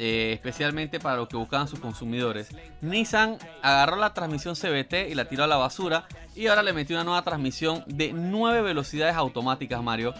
eh, 0.03 0.34
especialmente 0.34 1.00
para 1.00 1.17
lo 1.17 1.27
que 1.27 1.38
buscaban 1.38 1.67
sus 1.67 1.77
consumidores. 1.77 2.50
Nissan 2.81 3.38
agarró 3.62 3.98
la 3.98 4.15
transmisión 4.15 4.55
CBT 4.55 5.12
y 5.12 5.13
la 5.13 5.25
tiró 5.25 5.43
a 5.43 5.48
la 5.48 5.58
basura 5.58 6.08
y 6.36 6.48
ahora 6.48 6.63
le 6.63 6.74
metió 6.74 6.96
una 6.96 7.03
nueva 7.03 7.22
transmisión 7.22 7.84
de 7.86 8.12
9 8.12 8.63
velocidades 8.63 9.15
automáticas, 9.15 9.84
Mario. 9.84 10.15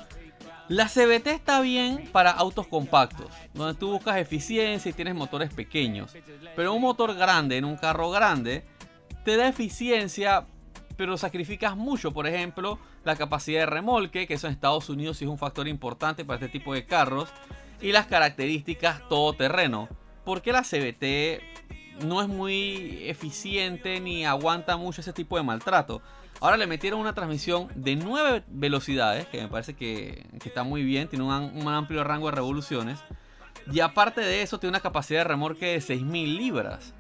La 0.68 0.88
CBT 0.88 1.26
está 1.30 1.62
bien 1.62 2.08
para 2.12 2.30
autos 2.30 2.68
compactos, 2.68 3.32
donde 3.56 3.74
tú 3.74 3.90
buscas 3.94 4.18
eficiencia 4.18 4.92
y 4.92 4.94
tienes 4.94 5.16
motores 5.16 5.52
pequeños. 5.52 6.16
Pero 6.56 6.76
un 6.76 6.82
motor 6.84 7.16
grande 7.16 7.58
en 7.58 7.66
un 7.66 7.76
carro 7.76 8.12
grande 8.12 8.64
te 9.26 9.36
da 9.36 9.48
eficiencia, 9.48 10.46
pero 10.96 11.18
sacrificas 11.18 11.76
mucho. 11.76 12.12
Por 12.12 12.28
ejemplo, 12.28 12.78
la 13.04 13.16
capacidad 13.16 13.62
de 13.62 13.66
remolque, 13.66 14.28
que 14.28 14.36
eso 14.36 14.46
en 14.46 14.54
Estados 14.54 14.90
Unidos 14.90 15.20
es 15.24 15.28
un 15.28 15.40
factor 15.40 15.68
importante 15.68 16.24
para 16.24 16.36
este 16.36 16.50
tipo 16.50 16.72
de 16.72 16.86
carros 16.86 17.30
y 17.82 17.92
las 17.92 18.08
características 18.08 19.08
todoterreno. 19.10 19.90
Porque 20.24 20.52
la 20.52 20.62
CBT 20.62 22.06
no 22.06 22.22
es 22.22 22.28
muy 22.28 23.00
eficiente 23.04 24.00
ni 24.00 24.26
aguanta 24.26 24.78
mucho 24.78 25.02
ese 25.02 25.14
tipo 25.14 25.38
de 25.38 25.44
maltrato. 25.44 26.02
Ahora 26.40 26.58
le 26.58 26.66
metieron 26.66 27.00
una 27.00 27.14
transmisión 27.14 27.68
de 27.76 27.96
9 27.96 28.44
velocidades, 28.48 29.28
que 29.28 29.42
me 29.42 29.48
parece 29.48 29.76
que, 29.76 30.26
está 30.44 30.64
muy 30.64 30.84
bien, 30.84 31.08
tiene 31.08 31.26
un, 31.26 31.68
amplio 31.68 32.04
rango 32.04 32.28
de 32.28 32.36
revoluciones. 32.36 33.00
Y 33.72 33.80
aparte 33.80 34.22
de 34.22 34.42
eso, 34.42 34.60
tiene 34.60 34.72
una 34.72 34.80
capacidad 34.80 35.20
de 35.20 35.26
remorque 35.26 35.68
de 35.68 35.78
6.000 35.78 36.38
libras. 36.38 36.96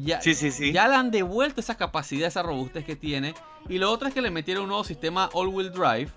ya, 0.00 0.20
ya 0.22 0.88
le 0.88 0.94
han 0.94 1.10
devuelto 1.10 1.60
esa 1.60 1.76
capacidad, 1.76 2.28
esa 2.28 2.42
robustez 2.42 2.84
que 2.84 2.96
tiene. 2.96 3.34
Y 3.68 3.78
lo 3.78 3.90
otro 3.90 4.08
es 4.08 4.14
que 4.14 4.22
le 4.22 4.30
metieron 4.30 4.64
un 4.64 4.68
nuevo 4.70 4.84
sistema 4.84 5.28
all-wheel 5.34 5.70
drive 5.70 6.10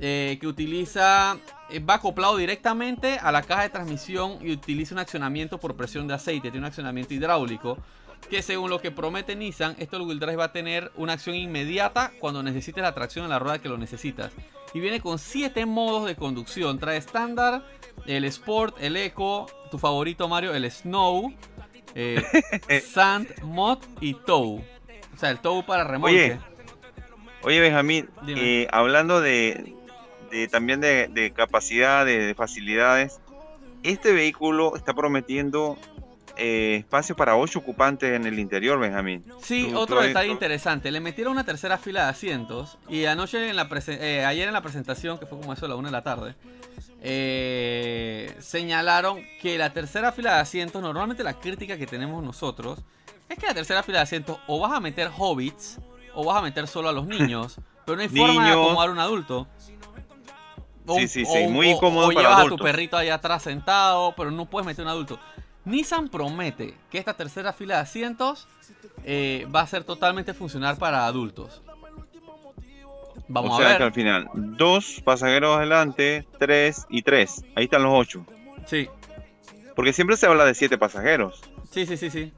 eh, 0.00 0.38
que 0.40 0.46
utiliza, 0.46 1.38
eh, 1.70 1.80
va 1.80 1.94
acoplado 1.94 2.36
directamente 2.36 3.18
a 3.18 3.32
la 3.32 3.42
caja 3.42 3.62
de 3.62 3.70
transmisión 3.70 4.38
y 4.40 4.52
utiliza 4.52 4.94
un 4.94 5.00
accionamiento 5.00 5.58
por 5.58 5.76
presión 5.76 6.06
de 6.06 6.14
aceite, 6.14 6.50
tiene 6.50 6.58
un 6.58 6.64
accionamiento 6.66 7.14
hidráulico. 7.14 7.78
Que 8.30 8.42
según 8.42 8.68
lo 8.68 8.80
que 8.80 8.90
promete 8.90 9.36
Nissan, 9.36 9.76
esto 9.78 9.96
el 9.96 10.02
wheel 10.02 10.18
drive 10.18 10.36
va 10.36 10.44
a 10.44 10.52
tener 10.52 10.92
una 10.96 11.14
acción 11.14 11.34
inmediata 11.34 12.12
cuando 12.18 12.42
necesites 12.42 12.82
la 12.82 12.94
tracción 12.94 13.24
en 13.24 13.30
la 13.30 13.38
rueda 13.38 13.58
que 13.58 13.68
lo 13.68 13.78
necesitas. 13.78 14.32
Y 14.74 14.80
viene 14.80 15.00
con 15.00 15.18
7 15.18 15.64
modos 15.66 16.06
de 16.06 16.14
conducción. 16.14 16.78
Trae 16.78 16.98
estándar, 16.98 17.64
el 18.06 18.24
Sport, 18.24 18.76
el 18.80 18.96
Eco, 18.96 19.46
tu 19.70 19.78
favorito 19.78 20.28
Mario, 20.28 20.52
el 20.52 20.70
Snow, 20.70 21.32
eh, 21.94 22.22
Sand, 22.92 23.42
Mod 23.42 23.78
y 24.00 24.14
Tow. 24.14 24.62
O 25.14 25.16
sea, 25.16 25.30
el 25.30 25.38
Tow 25.38 25.64
para 25.64 25.84
remolque. 25.84 26.32
Oye, 26.32 26.38
Benjamín, 27.44 28.08
hablando 28.70 29.20
de, 29.20 29.74
también 30.50 30.80
de, 30.80 31.32
capacidad, 31.34 32.04
de, 32.04 32.34
facilidades. 32.34 33.20
Este 33.82 34.12
vehículo 34.12 34.76
está 34.76 34.92
prometiendo 34.92 35.78
eh, 36.36 36.76
espacio 36.80 37.16
para 37.16 37.36
ocho 37.36 37.60
ocupantes 37.60 38.12
en 38.12 38.26
el 38.26 38.38
interior, 38.38 38.78
Benjamín. 38.78 39.24
Sí, 39.42 39.72
otro 39.74 40.00
detalle 40.00 40.30
interesante. 40.30 40.90
Le 40.90 41.00
metieron 41.00 41.32
una 41.32 41.44
tercera 41.44 41.78
fila 41.78 42.04
de 42.04 42.10
asientos 42.10 42.78
y 42.88 43.04
anoche 43.06 43.48
en 43.48 43.56
la 43.56 43.68
eh, 43.86 44.24
ayer 44.24 44.48
en 44.48 44.54
la 44.54 44.62
presentación, 44.62 45.18
que 45.18 45.26
fue 45.26 45.38
como 45.40 45.52
eso 45.52 45.66
a 45.66 45.68
la 45.68 45.76
una 45.76 45.88
de 45.88 45.92
la 45.92 46.02
tarde, 46.02 46.34
eh, 47.00 48.34
señalaron 48.40 49.20
que 49.40 49.58
la 49.58 49.72
tercera 49.72 50.12
fila 50.12 50.34
de 50.34 50.40
asientos, 50.40 50.82
normalmente 50.82 51.22
la 51.22 51.34
crítica 51.34 51.76
que 51.76 51.86
tenemos 51.86 52.22
nosotros, 52.22 52.80
es 53.28 53.38
que 53.38 53.46
la 53.46 53.54
tercera 53.54 53.82
fila 53.82 53.98
de 53.98 54.04
asientos 54.04 54.38
o 54.46 54.58
vas 54.58 54.72
a 54.72 54.80
meter 54.80 55.10
hobbits 55.16 55.78
o 56.14 56.24
vas 56.24 56.38
a 56.38 56.42
meter 56.42 56.66
solo 56.66 56.88
a 56.88 56.92
los 56.92 57.06
niños, 57.06 57.56
pero 57.84 57.96
no 57.96 58.02
hay 58.02 58.08
forma 58.08 58.46
de 58.46 58.52
acomodar 58.52 58.90
un 58.90 58.98
adulto 58.98 59.46
sí, 60.96 61.08
sí, 61.08 61.24
sí, 61.24 61.46
muy 61.48 61.70
incómodo 61.70 62.08
o 62.08 62.10
llevas 62.10 62.46
a 62.46 62.48
tu 62.48 62.56
perrito 62.56 62.96
ahí 62.96 63.08
atrás 63.08 63.42
sentado, 63.42 64.14
pero 64.16 64.30
no 64.30 64.46
puedes 64.46 64.66
meter 64.66 64.84
un 64.84 64.90
adulto. 64.90 65.18
Nissan 65.64 66.08
promete 66.08 66.74
que 66.90 66.98
esta 66.98 67.14
tercera 67.14 67.52
fila 67.52 67.76
de 67.76 67.80
asientos 67.82 68.48
eh, 69.04 69.46
va 69.54 69.60
a 69.60 69.66
ser 69.66 69.84
totalmente 69.84 70.32
funcional 70.32 70.76
para 70.76 71.06
adultos. 71.06 71.62
Vamos 73.28 73.54
o 73.54 73.58
sea 73.58 73.66
a 73.66 73.68
ver. 73.70 73.78
que 73.78 73.84
al 73.84 73.92
final, 73.92 74.28
dos 74.34 75.02
pasajeros 75.04 75.58
adelante, 75.58 76.26
tres 76.38 76.86
y 76.88 77.02
tres. 77.02 77.44
Ahí 77.54 77.64
están 77.64 77.82
los 77.82 77.92
ocho. 77.94 78.24
Sí. 78.64 78.88
Porque 79.76 79.92
siempre 79.92 80.16
se 80.16 80.26
habla 80.26 80.46
de 80.46 80.54
siete 80.54 80.78
pasajeros. 80.78 81.42
Sí, 81.70 81.84
sí, 81.84 81.98
sí, 81.98 82.10
sí. 82.10 82.32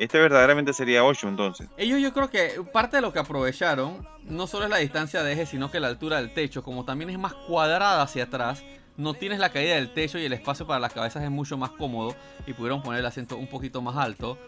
Este 0.00 0.18
verdaderamente 0.18 0.72
sería 0.72 1.04
8 1.04 1.28
entonces. 1.28 1.68
Ellos 1.76 2.00
yo 2.00 2.14
creo 2.14 2.30
que 2.30 2.62
parte 2.72 2.96
de 2.96 3.02
lo 3.02 3.12
que 3.12 3.18
aprovecharon 3.18 4.08
no 4.24 4.46
solo 4.46 4.64
es 4.64 4.70
la 4.70 4.78
distancia 4.78 5.22
de 5.22 5.34
eje, 5.34 5.44
sino 5.44 5.70
que 5.70 5.78
la 5.78 5.88
altura 5.88 6.16
del 6.16 6.32
techo, 6.32 6.62
como 6.62 6.86
también 6.86 7.10
es 7.10 7.18
más 7.18 7.34
cuadrada 7.34 8.00
hacia 8.00 8.24
atrás, 8.24 8.64
no 8.96 9.12
tienes 9.12 9.38
la 9.40 9.50
caída 9.50 9.74
del 9.74 9.92
techo 9.92 10.18
y 10.18 10.24
el 10.24 10.32
espacio 10.32 10.66
para 10.66 10.80
las 10.80 10.94
cabezas 10.94 11.22
es 11.22 11.30
mucho 11.30 11.58
más 11.58 11.72
cómodo 11.72 12.16
y 12.46 12.54
pudieron 12.54 12.80
poner 12.80 13.00
el 13.00 13.06
asiento 13.06 13.36
un 13.36 13.46
poquito 13.46 13.82
más 13.82 13.94
alto. 13.98 14.38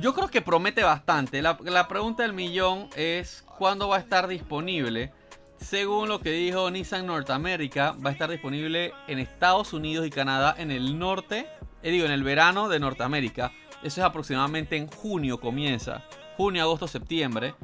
Yo 0.00 0.14
creo 0.14 0.26
que 0.26 0.42
promete 0.42 0.82
bastante. 0.82 1.42
La, 1.42 1.86
pregunta 1.86 2.24
del 2.24 2.32
millón 2.32 2.88
es 2.96 3.44
cuándo 3.56 3.86
va 3.86 3.98
a 3.98 4.00
estar 4.00 4.26
disponible. 4.26 5.12
Según 5.60 6.08
lo 6.08 6.18
que 6.18 6.32
dijo 6.32 6.68
Nissan 6.72 7.06
Norteamérica, 7.06 7.94
va 8.04 8.10
a 8.10 8.12
estar 8.12 8.28
disponible 8.28 8.92
en 9.06 9.20
Estados 9.20 9.74
Unidos 9.74 10.08
y 10.08 10.10
Canadá 10.10 10.56
en 10.58 10.72
el 10.72 10.98
norte, 10.98 11.46
eh, 11.84 11.92
digo, 11.92 12.04
en 12.04 12.10
el 12.10 12.24
verano 12.24 12.68
de 12.68 12.80
Norteamérica 12.80 13.52
eso 13.82 14.00
es 14.00 14.06
aproximadamente 14.06 14.76
en 14.76 14.86
junio 14.86 15.40
comienza. 15.40 16.02
Junio, 16.36 16.62
agosto, 16.62 16.86
septiembre. 16.86 17.54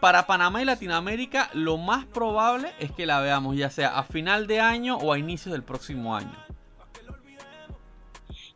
Para 0.00 0.26
Panamá 0.26 0.62
y 0.62 0.64
Latinoamérica, 0.64 1.50
lo 1.52 1.76
más 1.76 2.06
probable 2.06 2.72
es 2.78 2.92
que 2.92 3.06
la 3.06 3.20
veamos 3.20 3.56
ya 3.56 3.70
sea 3.70 3.98
a 3.98 4.04
final 4.04 4.46
de 4.46 4.60
año 4.60 4.96
o 4.96 5.12
a 5.12 5.18
inicios 5.18 5.52
del 5.52 5.62
próximo 5.62 6.16
año. 6.16 6.32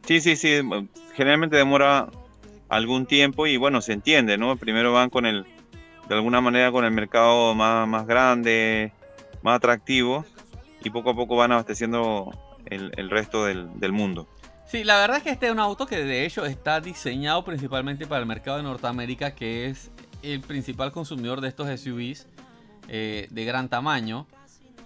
Sí, 0.06 0.20
sí, 0.20 0.36
sí. 0.36 0.60
Generalmente 1.14 1.56
demora 1.56 2.08
algún 2.68 3.06
tiempo 3.06 3.46
y 3.46 3.56
bueno, 3.56 3.80
se 3.80 3.92
entiende, 3.92 4.38
¿no? 4.38 4.56
Primero 4.56 4.92
van 4.92 5.10
con 5.10 5.26
el, 5.26 5.44
de 6.08 6.14
alguna 6.14 6.40
manera 6.40 6.70
con 6.70 6.84
el 6.84 6.92
mercado 6.92 7.54
más, 7.54 7.86
más 7.88 8.06
grande, 8.06 8.92
más 9.42 9.56
atractivo 9.56 10.24
y 10.82 10.90
poco 10.90 11.10
a 11.10 11.16
poco 11.16 11.36
van 11.36 11.52
abasteciendo 11.52 12.30
el, 12.66 13.10
resto 13.10 13.44
del 13.44 13.92
mundo. 13.92 14.28
Sí, 14.66 14.82
la 14.82 14.96
verdad 14.98 15.18
es 15.18 15.22
que 15.22 15.30
este 15.30 15.46
es 15.46 15.52
un 15.52 15.60
auto 15.60 15.86
que 15.86 16.02
de 16.02 16.24
hecho 16.24 16.46
está 16.46 16.80
diseñado 16.80 17.44
principalmente 17.44 18.06
para 18.06 18.20
el 18.20 18.26
mercado 18.26 18.56
de 18.56 18.62
Norteamérica, 18.62 19.34
que 19.34 19.66
es 19.66 19.90
el 20.22 20.40
principal 20.40 20.90
consumidor 20.90 21.40
de 21.40 21.48
estos 21.48 21.68
SUVs 21.80 22.26
eh, 22.88 23.28
de 23.30 23.44
gran 23.44 23.68
tamaño. 23.68 24.26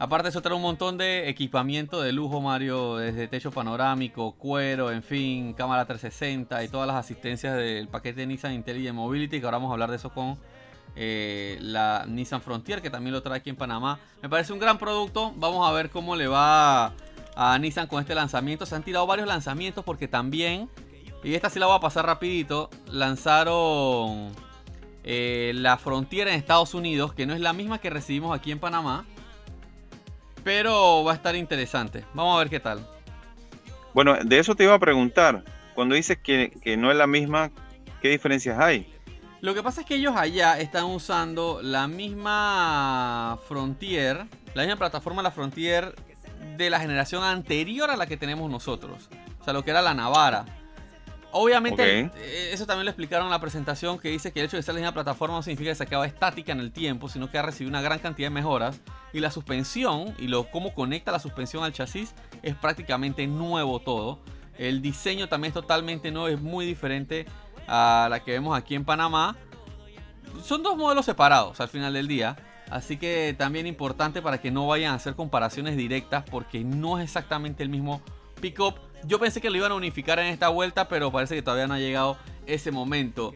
Aparte 0.01 0.29
eso 0.29 0.43
trae 0.43 0.55
un 0.55 0.63
montón 0.63 0.97
de 0.97 1.29
equipamiento 1.29 2.01
de 2.01 2.13
lujo, 2.13 2.41
Mario, 2.41 2.97
desde 2.99 3.27
techo 3.27 3.51
panorámico, 3.51 4.33
cuero, 4.33 4.93
en 4.93 5.03
fin, 5.03 5.55
cámara 5.55 5.87
360 5.87 6.63
y 6.63 6.69
todas 6.69 6.87
las 6.87 6.97
asistencias 6.97 7.57
del 7.57 7.89
paquete 7.89 8.25
Nissan 8.27 8.53
Intelligent 8.53 8.95
Mobility, 8.95 9.41
que 9.41 9.47
ahora 9.47 9.59
vamos 9.59 9.71
a 9.71 9.73
hablar 9.73 9.91
de 9.91 9.97
eso 9.97 10.11
con 10.11 10.39
eh, 10.95 11.59
la 11.61 12.05
Nissan 12.07 12.43
Frontier, 12.43 12.81
que 12.81 12.91
también 12.91 13.13
lo 13.13 13.23
trae 13.23 13.39
aquí 13.39 13.51
en 13.51 13.57
Panamá. 13.57 13.99
Me 14.23 14.29
parece 14.29 14.53
un 14.53 14.61
gran 14.61 14.79
producto, 14.79 15.33
vamos 15.37 15.69
a 15.69 15.73
ver 15.73 15.91
cómo 15.91 16.15
le 16.15 16.29
va 16.29 16.93
a 17.41 17.57
Nissan 17.57 17.87
con 17.87 18.01
este 18.01 18.17
lanzamiento. 18.17 18.67
Se 18.67 18.75
han 18.75 18.83
tirado 18.83 19.07
varios 19.07 19.29
lanzamientos 19.29 19.85
porque 19.85 20.09
también, 20.09 20.69
y 21.23 21.35
esta 21.35 21.49
sí 21.49 21.61
la 21.61 21.67
voy 21.67 21.77
a 21.77 21.81
pasar 21.81 22.05
rapidito, 22.05 22.69
lanzaron 22.91 24.33
eh, 25.05 25.53
la 25.55 25.79
Frontier 25.79 26.27
en 26.27 26.35
Estados 26.35 26.75
Unidos, 26.75 27.15
que 27.15 27.27
no 27.27 27.35
es 27.35 27.41
la 27.41 27.53
misma 27.53 27.79
que 27.79 27.91
recibimos 27.91 28.37
aquí 28.37 28.51
en 28.51 28.59
Panamá. 28.59 29.07
Pero 30.43 31.05
va 31.05 31.13
a 31.13 31.15
estar 31.15 31.37
interesante. 31.37 32.05
Vamos 32.13 32.35
a 32.35 32.39
ver 32.41 32.51
qué 32.51 32.59
tal. 32.59 32.85
Bueno, 33.95 34.17
de 34.17 34.39
eso 34.41 34.57
te 34.57 34.65
iba 34.65 34.75
a 34.75 34.79
preguntar. 34.81 35.45
Cuando 35.77 35.95
dices 35.95 36.19
que, 36.19 36.51
que 36.61 36.77
no 36.77 36.91
es 36.91 36.97
la 36.97 37.07
misma, 37.07 37.53
¿qué 38.03 38.09
diferencias 38.09 38.59
hay? 38.59 38.93
Lo 39.41 39.55
que 39.55 39.63
pasa 39.63 39.83
es 39.83 39.87
que 39.87 39.95
ellos 39.95 40.17
allá 40.17 40.59
están 40.59 40.87
usando 40.87 41.61
la 41.63 41.87
misma 41.87 43.39
Frontier, 43.47 44.27
la 44.55 44.63
misma 44.63 44.77
plataforma 44.77 45.23
la 45.23 45.31
Frontier 45.31 45.95
de 46.57 46.71
la 46.71 46.81
generación 46.81 47.23
anterior 47.25 47.91
a 47.91 47.97
la 47.97 48.07
que 48.07 48.17
tenemos 48.17 48.51
nosotros. 48.51 49.09
O 49.41 49.45
sea, 49.45 49.53
lo 49.53 49.65
que 49.65 49.71
era 49.71 49.83
la 49.83 49.95
Navara. 49.95 50.45
Obviamente, 51.31 52.07
Ok. 52.07 52.13
eh, 52.17 52.51
eso 52.53 52.65
también 52.65 52.87
lo 52.87 52.91
explicaron 52.91 53.27
en 53.27 53.31
la 53.31 53.39
presentación, 53.39 53.99
que 53.99 54.09
dice 54.09 54.33
que 54.33 54.41
el 54.41 54.47
hecho 54.47 54.57
de 54.57 54.61
estar 54.61 54.75
en 54.77 54.83
la 54.83 54.93
plataforma 54.93 55.37
no 55.37 55.43
significa 55.43 55.71
que 55.71 55.75
se 55.75 55.83
acaba 55.83 56.07
estática 56.07 56.53
en 56.53 56.61
el 56.61 56.73
tiempo, 56.73 57.09
sino 57.11 57.31
que 57.31 57.37
ha 57.37 57.43
recibido 57.43 57.69
una 57.69 57.83
gran 57.83 57.99
cantidad 57.99 58.27
de 58.29 58.35
mejoras. 58.35 58.81
Y 59.13 59.21
la 59.21 59.31
suspensión, 59.31 60.15
y 60.19 60.29
lo 60.29 60.51
cómo 60.51 60.75
conecta 60.75 61.13
la 61.13 61.19
suspensión 61.19 61.65
al 61.65 61.73
chasis, 61.73 62.15
es 62.43 62.55
prácticamente 62.55 63.27
nuevo 63.27 63.79
todo. 63.81 64.21
El 64.57 64.81
diseño 64.81 65.29
también 65.29 65.51
es 65.51 65.55
totalmente 65.55 66.11
nuevo, 66.11 66.29
es 66.29 66.41
muy 66.41 66.65
diferente 66.65 67.27
a 67.69 68.09
la 68.11 68.21
que 68.21 68.33
vemos 68.33 68.57
aquí 68.57 68.75
en 68.75 68.85
Panamá. 68.87 69.37
Son 70.43 70.63
dos 70.63 70.77
modelos 70.77 71.05
separados 71.05 71.61
al 71.61 71.69
final 71.69 71.93
del 71.93 72.09
día. 72.09 72.37
Así 72.71 72.97
que 72.97 73.35
también 73.39 73.67
importante 73.67 74.21
para 74.21 74.41
que 74.41 74.51
no 74.51 74.67
vayan 74.67 74.93
a 74.93 74.97
hacer 74.97 75.15
comparaciones 75.15 75.77
directas 75.77 76.25
porque 76.31 76.65
no 76.65 76.99
es 76.99 77.05
exactamente 77.05 77.63
el 77.63 77.69
mismo 77.69 78.03
pickup. 78.41 78.75
Yo 79.05 79.19
pensé 79.19 79.41
que 79.41 79.51
lo 79.51 79.57
iban 79.57 79.73
a 79.73 79.75
unificar 79.75 80.19
en 80.19 80.27
esta 80.27 80.49
vuelta, 80.49 80.89
pero 80.89 81.11
parece 81.11 81.35
que 81.35 81.43
todavía 81.43 81.67
no 81.67 81.75
ha 81.75 81.79
llegado 81.79 82.19
ese 82.47 82.71
momento. 82.71 83.35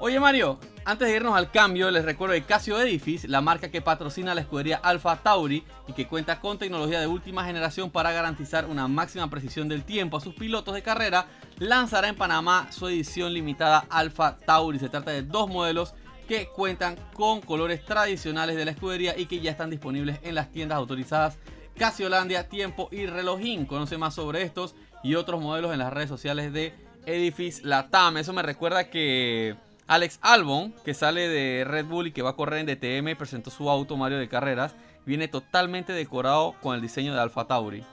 Oye 0.00 0.20
Mario, 0.20 0.60
antes 0.84 1.08
de 1.08 1.16
irnos 1.16 1.36
al 1.36 1.50
cambio, 1.50 1.90
les 1.90 2.04
recuerdo 2.04 2.34
que 2.34 2.42
Casio 2.42 2.80
Edifice, 2.80 3.26
la 3.26 3.40
marca 3.40 3.70
que 3.70 3.82
patrocina 3.82 4.34
la 4.34 4.42
escudería 4.42 4.76
Alfa 4.76 5.16
Tauri 5.16 5.64
y 5.88 5.92
que 5.92 6.06
cuenta 6.06 6.40
con 6.40 6.56
tecnología 6.56 7.00
de 7.00 7.08
última 7.08 7.44
generación 7.44 7.90
para 7.90 8.12
garantizar 8.12 8.64
una 8.64 8.86
máxima 8.86 9.28
precisión 9.28 9.68
del 9.68 9.82
tiempo 9.82 10.16
a 10.16 10.20
sus 10.20 10.34
pilotos 10.34 10.74
de 10.74 10.82
carrera, 10.82 11.26
lanzará 11.58 12.08
en 12.08 12.14
Panamá 12.14 12.68
su 12.70 12.86
edición 12.86 13.34
limitada 13.34 13.86
Alfa 13.90 14.38
Tauri. 14.38 14.78
Se 14.78 14.88
trata 14.88 15.10
de 15.10 15.22
dos 15.22 15.48
modelos 15.48 15.94
que 16.28 16.46
cuentan 16.48 16.96
con 17.14 17.40
colores 17.40 17.84
tradicionales 17.84 18.54
de 18.54 18.66
la 18.66 18.70
escudería 18.72 19.18
y 19.18 19.26
que 19.26 19.40
ya 19.40 19.50
están 19.50 19.70
disponibles 19.70 20.20
en 20.22 20.34
las 20.34 20.52
tiendas 20.52 20.76
autorizadas 20.76 21.38
Casiolandia, 21.78 22.48
Tiempo 22.48 22.88
y 22.92 23.06
Relojín. 23.06 23.64
Conoce 23.64 23.96
más 23.96 24.14
sobre 24.14 24.42
estos 24.42 24.74
y 25.02 25.14
otros 25.14 25.40
modelos 25.40 25.72
en 25.72 25.78
las 25.78 25.92
redes 25.92 26.08
sociales 26.08 26.52
de 26.52 26.74
Edifice 27.06 27.62
Latam. 27.64 28.18
Eso 28.18 28.32
me 28.32 28.42
recuerda 28.42 28.90
que 28.90 29.56
Alex 29.86 30.18
Albon, 30.20 30.74
que 30.84 30.92
sale 30.92 31.28
de 31.28 31.64
Red 31.64 31.86
Bull 31.86 32.08
y 32.08 32.12
que 32.12 32.20
va 32.20 32.30
a 32.30 32.36
correr 32.36 32.60
en 32.60 32.66
DTM, 32.66 33.16
presentó 33.16 33.50
su 33.50 33.70
auto 33.70 33.96
Mario 33.96 34.18
de 34.18 34.28
carreras. 34.28 34.76
Viene 35.06 35.28
totalmente 35.28 35.94
decorado 35.94 36.54
con 36.60 36.74
el 36.74 36.82
diseño 36.82 37.14
de 37.14 37.20
Alfa 37.20 37.46
Tauri. 37.46 37.84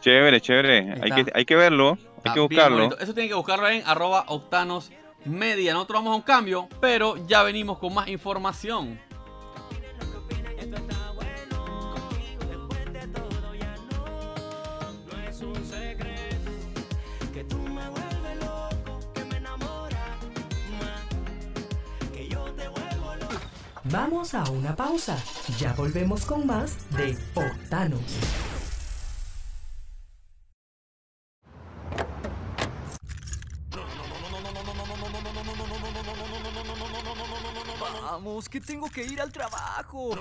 Chévere, 0.00 0.40
chévere. 0.40 0.94
Hay 1.00 1.10
que, 1.12 1.32
hay 1.32 1.44
que 1.44 1.54
verlo, 1.54 1.90
hay 1.90 2.16
Está 2.16 2.34
que 2.34 2.40
buscarlo. 2.40 2.98
Eso 2.98 3.14
tienen 3.14 3.28
que 3.28 3.36
buscarlo 3.36 3.68
en 3.68 3.82
arroba 3.86 4.24
octanos 4.26 4.90
media. 5.24 5.72
Nosotros 5.74 5.98
vamos 6.00 6.12
a 6.12 6.16
un 6.16 6.22
cambio, 6.22 6.68
pero 6.80 7.16
ya 7.26 7.42
venimos 7.42 7.78
con 7.78 7.94
más 7.94 8.08
información. 8.08 8.98
Vamos 23.92 24.32
a 24.32 24.42
una 24.50 24.74
pausa. 24.74 25.18
Ya 25.58 25.74
volvemos 25.74 26.24
con 26.24 26.46
más 26.46 26.78
de 26.96 27.14
Octanos. 27.34 28.00
Vamos, 38.42 38.48
que 38.48 38.60
tengo 38.60 38.88
que 38.88 39.04
ir 39.04 39.20
al 39.20 39.30
trabajo. 39.30 40.16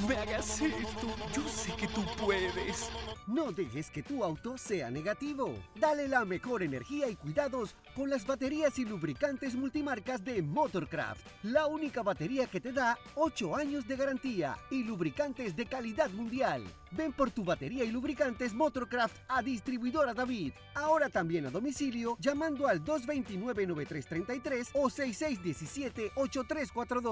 No 0.00 0.08
me 0.08 0.16
hagas 0.16 0.60
esto. 0.60 1.06
Yo 1.34 1.48
sé 1.48 1.72
que 1.76 1.88
tú 1.88 2.04
puedes. 2.18 2.90
No 3.26 3.52
dejes 3.52 3.90
que 3.90 4.02
tu 4.02 4.22
auto 4.22 4.58
sea 4.58 4.90
negativo. 4.90 5.54
Dale 5.74 6.08
la 6.08 6.24
mejor 6.24 6.62
energía 6.62 7.08
y 7.08 7.16
cuidados 7.16 7.74
con 7.94 8.10
las 8.10 8.26
baterías 8.26 8.78
y 8.78 8.84
lubricantes 8.84 9.54
multimarcas 9.54 10.22
de 10.24 10.42
Motorcraft. 10.42 11.26
La 11.44 11.66
única 11.66 12.02
batería 12.02 12.46
que 12.46 12.60
te 12.60 12.72
da 12.72 12.98
8 13.14 13.56
años 13.56 13.86
de 13.86 13.96
garantía 13.96 14.58
y 14.70 14.84
lubricantes 14.84 15.56
de 15.56 15.66
calidad 15.66 16.10
mundial. 16.10 16.64
Ven 16.92 17.12
por 17.12 17.30
tu 17.30 17.44
batería 17.44 17.84
y 17.84 17.90
lubricantes 17.90 18.54
Motorcraft 18.54 19.16
a 19.28 19.42
distribuidora 19.42 20.14
David. 20.14 20.52
Ahora 20.74 21.08
también 21.08 21.46
a 21.46 21.50
domicilio 21.50 22.16
llamando 22.20 22.68
al 22.68 22.84
229-9333 22.84 24.70
o 24.74 24.88
6617-8342. 24.88 27.05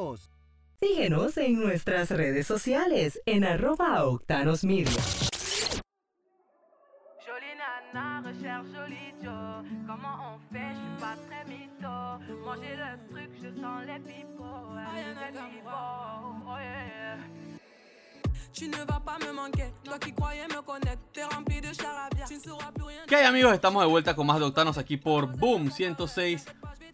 Síguenos 0.81 1.37
en 1.37 1.61
nuestras 1.61 2.11
redes 2.11 2.49
sociales 2.49 3.21
en 3.27 3.45
arroba 3.45 4.05
Octanos 4.07 4.65
Media. 4.65 5.01
Jolie 7.25 7.55
nana 7.57 8.21
recherche 8.23 8.73
joli 8.73 9.15
Joe. 9.23 9.63
Comment 9.87 10.35
on 10.35 10.39
fait, 10.53 10.75
je 10.75 10.81
suis 10.81 11.01
pas 11.01 11.17
très 11.29 11.45
mytho. 11.45 11.95
Manger 12.45 12.77
le 12.77 13.09
truc, 13.09 13.31
je 13.41 13.61
sens 13.61 13.87
les 13.87 14.01
pipots. 14.01 14.75
Ouais, 14.75 15.15
les 15.17 15.39
pipots. 15.39 16.43
Oh 16.45 16.59
yeah, 16.59 16.87
yeah. 16.87 17.19
Tu 18.53 18.69
ne 18.69 18.85
vas 18.85 19.01
pas 19.01 19.19
me 19.25 19.33
manquer, 19.33 19.73
toi 19.85 19.99
qui 20.01 20.13
croyais 20.13 20.49
me 20.49 20.61
connaître, 20.63 21.03
t'es 21.13 21.25
rempli 21.25 21.61
de 21.61 21.73
charabia, 21.73 22.25
tu 22.27 22.35
ne 22.35 22.41
sauras 22.41 22.73
plus 22.73 22.85
rien. 22.85 23.03
¿Qué 23.07 23.15
hay 23.15 23.27
amigos? 23.27 23.55
Estamos 23.55 23.83
de 23.85 23.89
vuelta 23.89 24.17
con 24.17 24.27
más 24.27 24.41
de 24.41 24.45
Octanos 24.45 24.77
aquí 24.77 24.97
por 24.97 25.27
Boom 25.27 25.71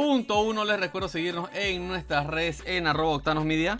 106.1. 0.01 0.65
Les 0.65 0.81
recuerdo 0.81 1.11
seguirnos 1.11 1.51
en 1.53 1.87
nuestras 1.87 2.27
redes 2.27 2.63
en 2.65 2.87
arroba 2.87 3.17
Octanos 3.17 3.45
Media. 3.45 3.79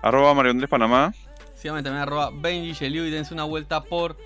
Arroba 0.00 0.34
Mario 0.34 0.52
Andrés 0.52 0.70
Panamá. 0.70 1.12
Síganme 1.56 1.82
también 1.82 2.02
arroba 2.02 2.30
Benji 2.32 2.74
Sheliu 2.74 3.06
y 3.06 3.10
dense 3.10 3.34
una 3.34 3.42
vuelta 3.42 3.82
por 3.82 4.16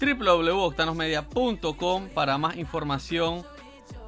www.octanosmedia.com 0.00 2.08
para 2.08 2.36
más 2.36 2.56
información 2.56 3.44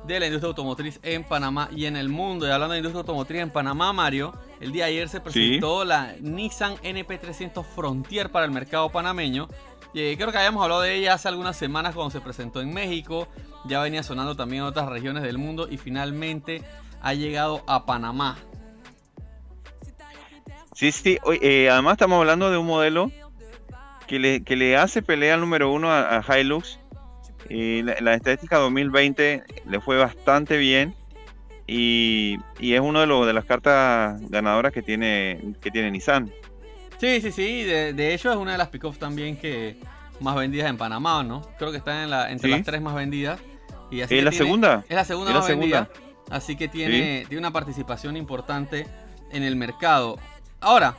de 0.04 0.18
la 0.18 0.26
industria 0.26 0.48
automotriz 0.48 0.98
en 1.04 1.22
Panamá 1.22 1.68
y 1.70 1.84
en 1.84 1.96
el 1.96 2.08
mundo. 2.08 2.48
Y 2.48 2.50
hablando 2.50 2.72
de 2.72 2.78
industria 2.78 3.02
automotriz 3.02 3.40
en 3.40 3.50
Panamá, 3.50 3.92
Mario, 3.92 4.34
el 4.58 4.72
día 4.72 4.86
de 4.86 4.90
ayer 4.90 5.08
se 5.08 5.20
presentó 5.20 5.84
la 5.84 6.16
Nissan 6.20 6.74
NP300 6.78 7.64
Frontier 7.64 8.32
para 8.32 8.46
el 8.46 8.50
mercado 8.50 8.90
panameño. 8.90 9.46
Eh, 9.94 10.16
creo 10.18 10.32
que 10.32 10.38
habíamos 10.38 10.64
hablado 10.64 10.82
de 10.82 10.96
ella 10.96 11.14
hace 11.14 11.28
algunas 11.28 11.56
semanas 11.56 11.94
cuando 11.94 12.10
se 12.10 12.20
presentó 12.20 12.60
en 12.60 12.74
México. 12.74 13.28
Ya 13.68 13.80
venía 13.80 14.02
sonando 14.02 14.34
también 14.36 14.62
en 14.62 14.68
otras 14.68 14.88
regiones 14.88 15.22
del 15.22 15.38
mundo 15.38 15.68
y 15.70 15.76
finalmente 15.76 16.62
ha 17.02 17.14
llegado 17.14 17.62
a 17.66 17.84
Panamá. 17.86 18.36
Sí, 20.74 20.92
sí. 20.92 21.18
eh, 21.42 21.68
además 21.70 21.92
estamos 21.92 22.18
hablando 22.20 22.50
de 22.50 22.56
un 22.56 22.66
modelo 22.66 23.10
que 24.06 24.18
le, 24.18 24.42
que 24.44 24.56
le 24.56 24.76
hace 24.76 25.02
pelea 25.02 25.34
al 25.34 25.40
número 25.40 25.72
uno 25.72 25.90
a, 25.90 26.18
a 26.18 26.40
Hilux. 26.40 26.78
Y 27.50 27.82
la, 27.82 27.96
la 28.00 28.14
estadística 28.14 28.58
2020 28.58 29.42
le 29.68 29.80
fue 29.80 29.96
bastante 29.98 30.56
bien. 30.56 30.94
Y, 31.66 32.38
y 32.58 32.74
es 32.74 32.80
uno 32.80 33.00
de, 33.00 33.06
los 33.06 33.26
de 33.26 33.32
las 33.32 33.44
cartas 33.44 34.20
ganadoras 34.30 34.72
que 34.72 34.82
tiene, 34.82 35.54
que 35.60 35.70
tiene 35.70 35.90
Nissan. 35.90 36.32
Sí, 36.98 37.20
sí, 37.20 37.32
sí. 37.32 37.62
De, 37.64 37.92
de 37.92 38.14
hecho, 38.14 38.30
es 38.30 38.36
una 38.36 38.52
de 38.52 38.58
las 38.58 38.68
pickups 38.68 38.98
también 38.98 39.36
que 39.36 39.76
más 40.20 40.34
vendidas 40.36 40.70
en 40.70 40.78
Panamá, 40.78 41.22
¿no? 41.22 41.42
Creo 41.58 41.70
que 41.70 41.76
está 41.78 42.02
en 42.04 42.10
la, 42.10 42.30
entre 42.30 42.48
Sí. 42.48 42.56
las 42.56 42.64
tres 42.64 42.80
más 42.80 42.94
vendidas. 42.94 43.38
Y 43.90 44.00
así 44.02 44.16
¿Es 44.18 44.24
la 44.24 44.30
tiene- 44.30 44.44
segunda? 44.44 44.84
Es 44.88 44.94
la 44.94 45.04
segunda 45.04 45.30
¿Es 45.30 45.36
la 45.36 45.42
segunda? 45.42 45.88
Así 46.30 46.56
que 46.56 46.68
tiene, 46.68 47.24
tiene 47.28 47.38
una 47.38 47.52
participación 47.52 48.16
importante 48.16 48.86
en 49.32 49.42
el 49.42 49.56
mercado. 49.56 50.18
Ahora, 50.60 50.96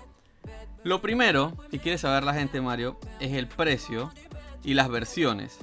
Lo 0.84 1.02
primero 1.02 1.58
que 1.70 1.80
quiere 1.80 1.98
saber 1.98 2.24
la 2.24 2.34
gente, 2.34 2.62
Mario, 2.62 2.98
es 3.20 3.34
el 3.34 3.48
precio 3.48 4.12
y 4.64 4.76
las 4.76 4.88
versiones. 4.88 5.58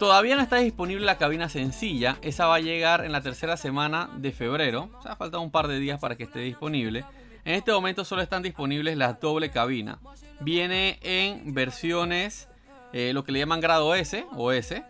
Todavía 0.00 0.34
no 0.34 0.42
está 0.42 0.56
disponible 0.56 1.06
la 1.06 1.16
cabina 1.16 1.48
sencilla, 1.48 2.18
esa 2.22 2.46
va 2.46 2.56
a 2.56 2.60
llegar 2.60 3.04
en 3.04 3.12
la 3.12 3.20
tercera 3.22 3.56
semana 3.56 4.10
de 4.16 4.32
febrero, 4.32 4.90
o 4.98 5.02
sea, 5.02 5.14
falta 5.14 5.38
un 5.38 5.52
par 5.52 5.68
de 5.68 5.78
días 5.78 6.00
para 6.00 6.16
que 6.16 6.24
esté 6.24 6.40
disponible. 6.40 7.04
En 7.44 7.54
este 7.54 7.70
momento 7.70 8.04
solo 8.04 8.20
están 8.20 8.42
disponibles 8.42 8.96
las 8.96 9.20
doble 9.20 9.50
cabina. 9.50 9.98
Viene 10.40 10.98
en 11.02 11.54
versiones, 11.54 12.48
eh, 12.92 13.12
lo 13.14 13.22
que 13.22 13.30
le 13.30 13.38
llaman 13.38 13.60
grado 13.60 13.94
S 13.94 14.26
o 14.36 14.50
S. 14.50 14.82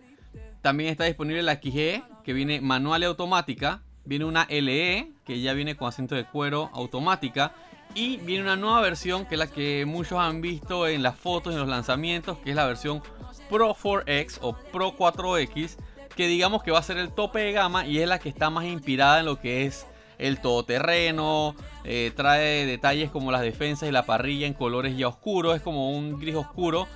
También 0.66 0.90
está 0.90 1.04
disponible 1.04 1.44
la 1.44 1.54
XG, 1.54 2.24
que 2.24 2.32
viene 2.32 2.60
manual 2.60 3.02
y 3.02 3.04
automática. 3.04 3.82
Viene 4.04 4.24
una 4.24 4.48
LE, 4.50 5.12
que 5.24 5.40
ya 5.40 5.52
viene 5.52 5.76
con 5.76 5.86
asiento 5.86 6.16
de 6.16 6.24
cuero 6.24 6.70
automática. 6.72 7.54
Y 7.94 8.16
viene 8.16 8.42
una 8.42 8.56
nueva 8.56 8.80
versión, 8.80 9.26
que 9.26 9.36
es 9.36 9.38
la 9.38 9.46
que 9.46 9.84
muchos 9.86 10.18
han 10.18 10.40
visto 10.40 10.88
en 10.88 11.04
las 11.04 11.14
fotos, 11.14 11.52
en 11.52 11.60
los 11.60 11.68
lanzamientos, 11.68 12.38
que 12.38 12.50
es 12.50 12.56
la 12.56 12.66
versión 12.66 13.00
Pro 13.48 13.76
4X 13.76 14.38
o 14.40 14.56
Pro 14.72 14.96
4X, 14.96 15.76
que 16.16 16.26
digamos 16.26 16.64
que 16.64 16.72
va 16.72 16.80
a 16.80 16.82
ser 16.82 16.96
el 16.96 17.12
tope 17.12 17.38
de 17.38 17.52
gama 17.52 17.86
y 17.86 18.00
es 18.00 18.08
la 18.08 18.18
que 18.18 18.28
está 18.28 18.50
más 18.50 18.64
inspirada 18.64 19.20
en 19.20 19.26
lo 19.26 19.38
que 19.38 19.66
es 19.66 19.86
el 20.18 20.40
todoterreno, 20.40 21.54
eh, 21.84 22.10
trae 22.16 22.66
detalles 22.66 23.12
como 23.12 23.30
las 23.30 23.42
defensas 23.42 23.88
y 23.88 23.92
la 23.92 24.04
parrilla 24.04 24.48
en 24.48 24.54
colores 24.54 24.96
ya 24.96 25.06
oscuros, 25.06 25.54
es 25.54 25.62
como 25.62 25.92
un 25.92 26.18
gris 26.18 26.34
oscuro, 26.34 26.88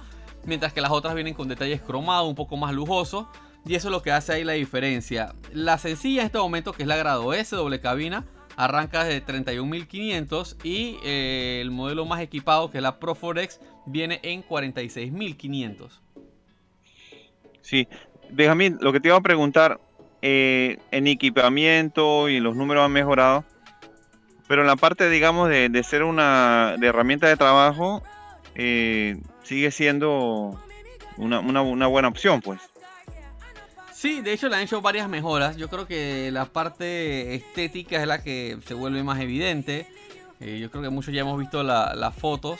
mientras 0.44 0.72
que 0.72 0.80
las 0.80 0.90
otras 0.90 1.14
vienen 1.14 1.34
con 1.34 1.46
detalles 1.46 1.80
cromados, 1.80 2.28
un 2.28 2.34
poco 2.34 2.56
más 2.56 2.72
lujosos, 2.72 3.26
y 3.66 3.74
eso 3.74 3.88
es 3.88 3.92
lo 3.92 4.02
que 4.02 4.12
hace 4.12 4.32
ahí 4.32 4.44
la 4.44 4.52
diferencia. 4.52 5.34
La 5.52 5.78
sencilla 5.78 6.22
en 6.22 6.26
este 6.26 6.38
momento, 6.38 6.72
que 6.72 6.82
es 6.82 6.88
la 6.88 6.96
grado 6.96 7.32
S 7.34 7.54
doble 7.54 7.80
cabina, 7.80 8.24
arranca 8.56 9.04
desde 9.04 9.24
31.500 9.24 10.56
y 10.64 10.98
eh, 11.04 11.60
el 11.60 11.70
modelo 11.70 12.04
más 12.04 12.20
equipado, 12.20 12.70
que 12.70 12.78
es 12.78 12.82
la 12.82 12.98
Pro 12.98 13.14
Forex, 13.14 13.60
viene 13.86 14.20
en 14.22 14.42
46.500. 14.42 16.00
Sí, 17.62 17.88
Benjamín, 18.30 18.78
lo 18.80 18.92
que 18.92 19.00
te 19.00 19.08
iba 19.08 19.16
a 19.16 19.22
preguntar, 19.22 19.80
eh, 20.22 20.78
en 20.90 21.06
equipamiento 21.06 22.28
y 22.28 22.40
los 22.40 22.54
números 22.54 22.84
han 22.84 22.92
mejorado, 22.92 23.44
pero 24.46 24.62
en 24.62 24.66
la 24.66 24.76
parte, 24.76 25.08
digamos, 25.08 25.48
de, 25.48 25.82
ser 25.82 26.02
una 26.02 26.76
herramienta 26.82 27.28
de 27.28 27.36
trabajo, 27.36 28.02
eh, 28.54 29.16
sigue 29.42 29.70
siendo 29.70 30.60
una, 31.16 31.60
buena 31.86 32.08
opción, 32.08 32.40
pues. 32.40 32.60
Sí, 34.00 34.22
de 34.22 34.32
hecho 34.32 34.48
le 34.48 34.56
han 34.56 34.62
hecho 34.62 34.80
varias 34.80 35.10
mejoras. 35.10 35.58
Yo 35.58 35.68
creo 35.68 35.86
que 35.86 36.30
la 36.32 36.46
parte 36.46 37.34
estética 37.34 38.00
es 38.00 38.06
la 38.06 38.22
que 38.22 38.56
se 38.64 38.72
vuelve 38.72 39.02
más 39.02 39.20
evidente. 39.20 39.86
Eh, 40.40 40.58
yo 40.58 40.70
creo 40.70 40.82
que 40.82 40.88
muchos 40.88 41.12
ya 41.12 41.20
hemos 41.20 41.38
visto 41.38 41.62
las 41.62 42.14
fotos 42.14 42.58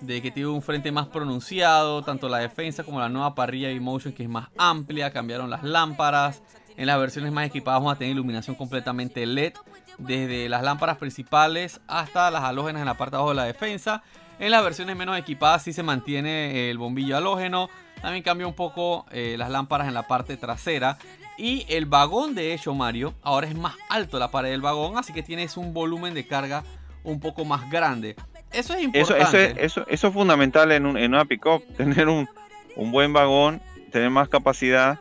de 0.00 0.22
que 0.22 0.30
tiene 0.30 0.48
un 0.48 0.62
frente 0.62 0.90
más 0.90 1.06
pronunciado, 1.08 2.02
tanto 2.02 2.30
la 2.30 2.38
defensa 2.38 2.82
como 2.82 2.98
la 2.98 3.10
nueva 3.10 3.34
parrilla 3.34 3.68
motion 3.78 4.14
que 4.14 4.22
es 4.22 4.28
más 4.30 4.48
amplia, 4.56 5.12
cambiaron 5.12 5.50
las 5.50 5.64
lámparas, 5.64 6.42
en 6.78 6.86
las 6.86 6.98
versiones 6.98 7.30
más 7.30 7.46
equipadas 7.46 7.80
vamos 7.80 7.94
a 7.94 7.98
tener 7.98 8.14
iluminación 8.14 8.56
completamente 8.56 9.26
LED, 9.26 9.52
desde 9.98 10.48
las 10.48 10.62
lámparas 10.62 10.96
principales 10.96 11.82
hasta 11.88 12.30
las 12.30 12.44
halógenas 12.44 12.80
en 12.80 12.86
la 12.86 12.96
parte 12.96 13.10
de 13.10 13.16
abajo 13.18 13.32
de 13.32 13.36
la 13.36 13.44
defensa. 13.44 14.02
En 14.38 14.50
las 14.50 14.64
versiones 14.64 14.96
menos 14.96 15.18
equipadas 15.18 15.62
sí 15.62 15.74
se 15.74 15.82
mantiene 15.82 16.70
el 16.70 16.78
bombillo 16.78 17.18
halógeno, 17.18 17.68
también 18.00 18.22
cambia 18.22 18.46
un 18.46 18.54
poco 18.54 19.06
eh, 19.10 19.36
las 19.38 19.50
lámparas 19.50 19.88
en 19.88 19.94
la 19.94 20.06
parte 20.06 20.36
trasera. 20.36 20.98
Y 21.38 21.64
el 21.68 21.86
vagón 21.86 22.34
de 22.34 22.52
hecho 22.52 22.74
Mario, 22.74 23.14
ahora 23.22 23.46
es 23.46 23.54
más 23.54 23.74
alto 23.88 24.18
la 24.18 24.30
pared 24.30 24.50
del 24.50 24.60
vagón, 24.60 24.98
así 24.98 25.12
que 25.12 25.22
tienes 25.22 25.56
un 25.56 25.72
volumen 25.72 26.12
de 26.12 26.26
carga 26.26 26.64
un 27.02 27.20
poco 27.20 27.44
más 27.44 27.70
grande. 27.70 28.16
Eso 28.52 28.74
es 28.74 28.82
importante. 28.82 29.64
Eso, 29.64 29.86
eso, 29.88 30.08
es 30.08 30.12
fundamental 30.12 30.72
en, 30.72 30.84
en 30.96 31.14
una 31.14 31.24
pickup, 31.24 31.64
tener 31.76 32.08
un, 32.08 32.28
un, 32.76 32.92
buen 32.92 33.12
vagón, 33.12 33.62
tener 33.90 34.10
más 34.10 34.28
capacidad. 34.28 35.00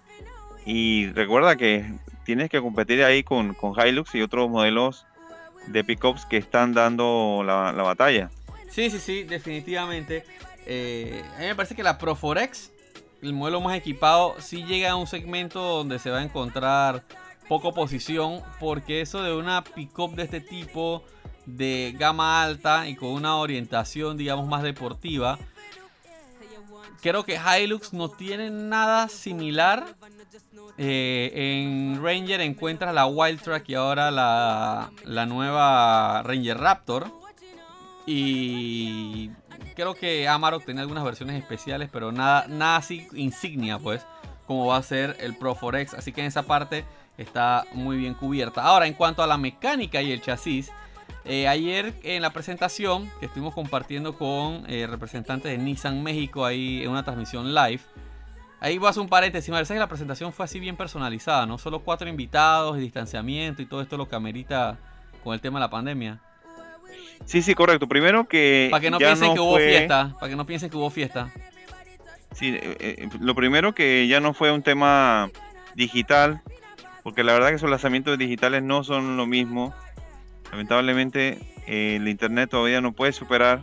Y 0.65 1.07
recuerda 1.07 1.55
que 1.55 1.91
tienes 2.23 2.49
que 2.49 2.61
competir 2.61 3.03
ahí 3.03 3.23
con, 3.23 3.53
con 3.53 3.73
Hilux 3.75 4.13
y 4.13 4.21
otros 4.21 4.49
modelos 4.49 5.05
de 5.67 5.83
pickups 5.83 6.25
que 6.25 6.37
están 6.37 6.73
dando 6.73 7.43
la, 7.45 7.71
la 7.73 7.83
batalla. 7.83 8.29
Sí, 8.69 8.89
sí, 8.89 8.99
sí, 8.99 9.23
definitivamente. 9.23 10.23
Eh, 10.65 11.23
a 11.35 11.39
mí 11.39 11.45
me 11.47 11.55
parece 11.55 11.75
que 11.75 11.81
la 11.81 11.97
Proforex, 11.97 12.71
el 13.21 13.33
modelo 13.33 13.61
más 13.61 13.75
equipado, 13.75 14.35
sí 14.39 14.63
llega 14.63 14.91
a 14.91 14.95
un 14.95 15.07
segmento 15.07 15.61
donde 15.61 15.99
se 15.99 16.09
va 16.09 16.19
a 16.19 16.23
encontrar 16.23 17.03
poco 17.47 17.73
posición, 17.73 18.41
porque 18.59 19.01
eso 19.01 19.23
de 19.23 19.35
una 19.35 19.63
pickup 19.63 20.15
de 20.15 20.23
este 20.23 20.39
tipo 20.39 21.03
de 21.45 21.95
gama 21.97 22.43
alta 22.43 22.87
y 22.87 22.95
con 22.95 23.09
una 23.09 23.37
orientación, 23.37 24.17
digamos, 24.17 24.47
más 24.47 24.63
deportiva. 24.63 25.39
Creo 27.01 27.23
que 27.23 27.39
Hilux 27.39 27.93
no 27.93 28.09
tiene 28.09 28.49
nada 28.49 29.07
similar. 29.07 29.85
Eh, 30.77 31.31
en 31.33 32.03
Ranger 32.03 32.41
encuentras 32.41 32.93
la 32.93 33.05
Wildtrak 33.05 33.67
y 33.69 33.75
ahora 33.75 34.11
la, 34.11 34.91
la 35.03 35.25
nueva 35.25 36.21
Ranger 36.23 36.57
Raptor. 36.57 37.18
Y 38.11 39.29
creo 39.75 39.93
que 39.93 40.27
Amarok 40.27 40.65
tiene 40.65 40.81
algunas 40.81 41.03
versiones 41.03 41.35
especiales, 41.35 41.91
pero 41.93 42.11
nada, 42.11 42.47
nada 42.47 42.77
así 42.77 43.07
insignia, 43.13 43.77
pues, 43.77 44.03
como 44.47 44.65
va 44.65 44.77
a 44.77 44.81
ser 44.81 45.15
el 45.19 45.35
Pro 45.35 45.53
Forex. 45.53 45.93
Así 45.93 46.11
que 46.11 46.21
en 46.21 46.25
esa 46.25 46.41
parte 46.41 46.85
está 47.19 47.65
muy 47.73 47.97
bien 47.97 48.15
cubierta. 48.15 48.63
Ahora, 48.63 48.87
en 48.87 48.95
cuanto 48.95 49.21
a 49.21 49.27
la 49.27 49.37
mecánica 49.37 50.01
y 50.01 50.11
el 50.11 50.23
chasis, 50.23 50.71
eh, 51.23 51.47
ayer 51.47 51.93
en 52.01 52.23
la 52.23 52.31
presentación 52.31 53.11
que 53.19 53.27
estuvimos 53.27 53.53
compartiendo 53.53 54.17
con 54.17 54.63
eh, 54.67 54.87
representantes 54.87 55.51
de 55.51 55.59
Nissan 55.59 56.01
México 56.01 56.45
ahí 56.45 56.81
en 56.81 56.89
una 56.89 57.03
transmisión 57.03 57.53
live. 57.53 57.81
Ahí 58.59 58.79
hacer 58.83 59.03
un 59.03 59.07
paréntesis, 59.07 59.53
que 59.53 59.75
la 59.75 59.87
presentación 59.87 60.33
fue 60.33 60.45
así 60.45 60.59
bien 60.59 60.77
personalizada, 60.77 61.45
¿no? 61.45 61.59
Solo 61.59 61.81
cuatro 61.81 62.09
invitados 62.09 62.75
y 62.79 62.81
distanciamiento 62.81 63.61
y 63.61 63.67
todo 63.67 63.83
esto 63.83 63.97
lo 63.97 64.09
que 64.09 64.15
amerita 64.15 64.79
con 65.23 65.35
el 65.35 65.41
tema 65.41 65.59
de 65.59 65.65
la 65.65 65.69
pandemia. 65.69 66.23
Sí, 67.25 67.41
sí, 67.41 67.53
correcto. 67.53 67.87
Primero 67.87 68.27
que. 68.27 68.67
Para 68.71 68.81
que 68.81 68.91
no 68.91 68.97
piensen 68.97 69.33
que 69.33 69.39
hubo 69.39 69.57
fiesta. 69.57 70.15
Para 70.19 70.29
que 70.29 70.35
no 70.35 70.45
piensen 70.45 70.69
que 70.69 70.77
hubo 70.77 70.89
fiesta. 70.89 71.31
Sí, 72.33 72.55
eh, 72.61 73.09
lo 73.19 73.35
primero 73.35 73.73
que 73.73 74.07
ya 74.07 74.19
no 74.19 74.33
fue 74.33 74.51
un 74.51 74.61
tema 74.61 75.29
digital, 75.75 76.41
porque 77.03 77.23
la 77.23 77.33
verdad 77.33 77.49
que 77.49 77.55
esos 77.55 77.69
lanzamientos 77.69 78.17
digitales 78.17 78.63
no 78.63 78.83
son 78.83 79.17
lo 79.17 79.25
mismo 79.25 79.73
Lamentablemente 80.51 81.37
eh, 81.67 81.97
el 81.97 82.07
Internet 82.07 82.49
todavía 82.49 82.81
no 82.81 82.91
puede 82.93 83.11
superar 83.11 83.61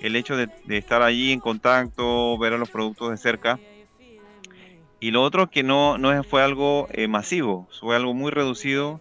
el 0.00 0.16
hecho 0.16 0.36
de, 0.36 0.48
estar 0.68 1.02
allí 1.02 1.32
en 1.32 1.40
contacto, 1.40 2.36
ver 2.38 2.52
a 2.52 2.58
los 2.58 2.70
productos 2.70 3.10
de 3.10 3.16
cerca. 3.16 3.58
Y 5.00 5.10
lo 5.10 5.22
otro 5.22 5.50
que 5.50 5.62
no, 5.62 5.98
no 5.98 6.22
fue 6.24 6.42
algo 6.42 6.88
eh, 6.92 7.08
masivo, 7.08 7.68
fue 7.80 7.96
algo 7.96 8.14
muy 8.14 8.30
reducido 8.30 9.00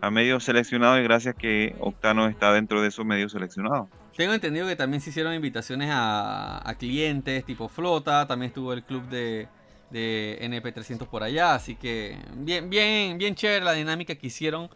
a 0.00 0.10
medios 0.10 0.44
seleccionados 0.44 1.00
y 1.00 1.02
gracias 1.02 1.34
que 1.34 1.74
Octano 1.80 2.28
está 2.28 2.52
dentro 2.52 2.82
de 2.82 2.88
esos 2.88 3.04
medios 3.04 3.32
seleccionados. 3.32 3.88
Tengo 4.16 4.32
entendido 4.32 4.66
que 4.66 4.76
también 4.76 5.00
se 5.00 5.10
hicieron 5.10 5.34
invitaciones 5.34 5.90
a, 5.92 6.74
clientes 6.78 7.44
tipo 7.44 7.68
flota, 7.68 8.26
también 8.26 8.48
estuvo 8.48 8.72
el 8.72 8.82
club 8.82 9.06
de, 9.08 9.48
de 9.90 10.38
NP300 10.42 11.06
por 11.06 11.22
allá, 11.22 11.54
así 11.54 11.76
que 11.76 12.16
bien, 12.34 12.70
bien, 12.70 13.18
bien 13.18 13.34
chévere 13.34 13.64
la 13.64 13.72
dinámica 13.72 14.14
que 14.14 14.26
hicieron 14.28 14.70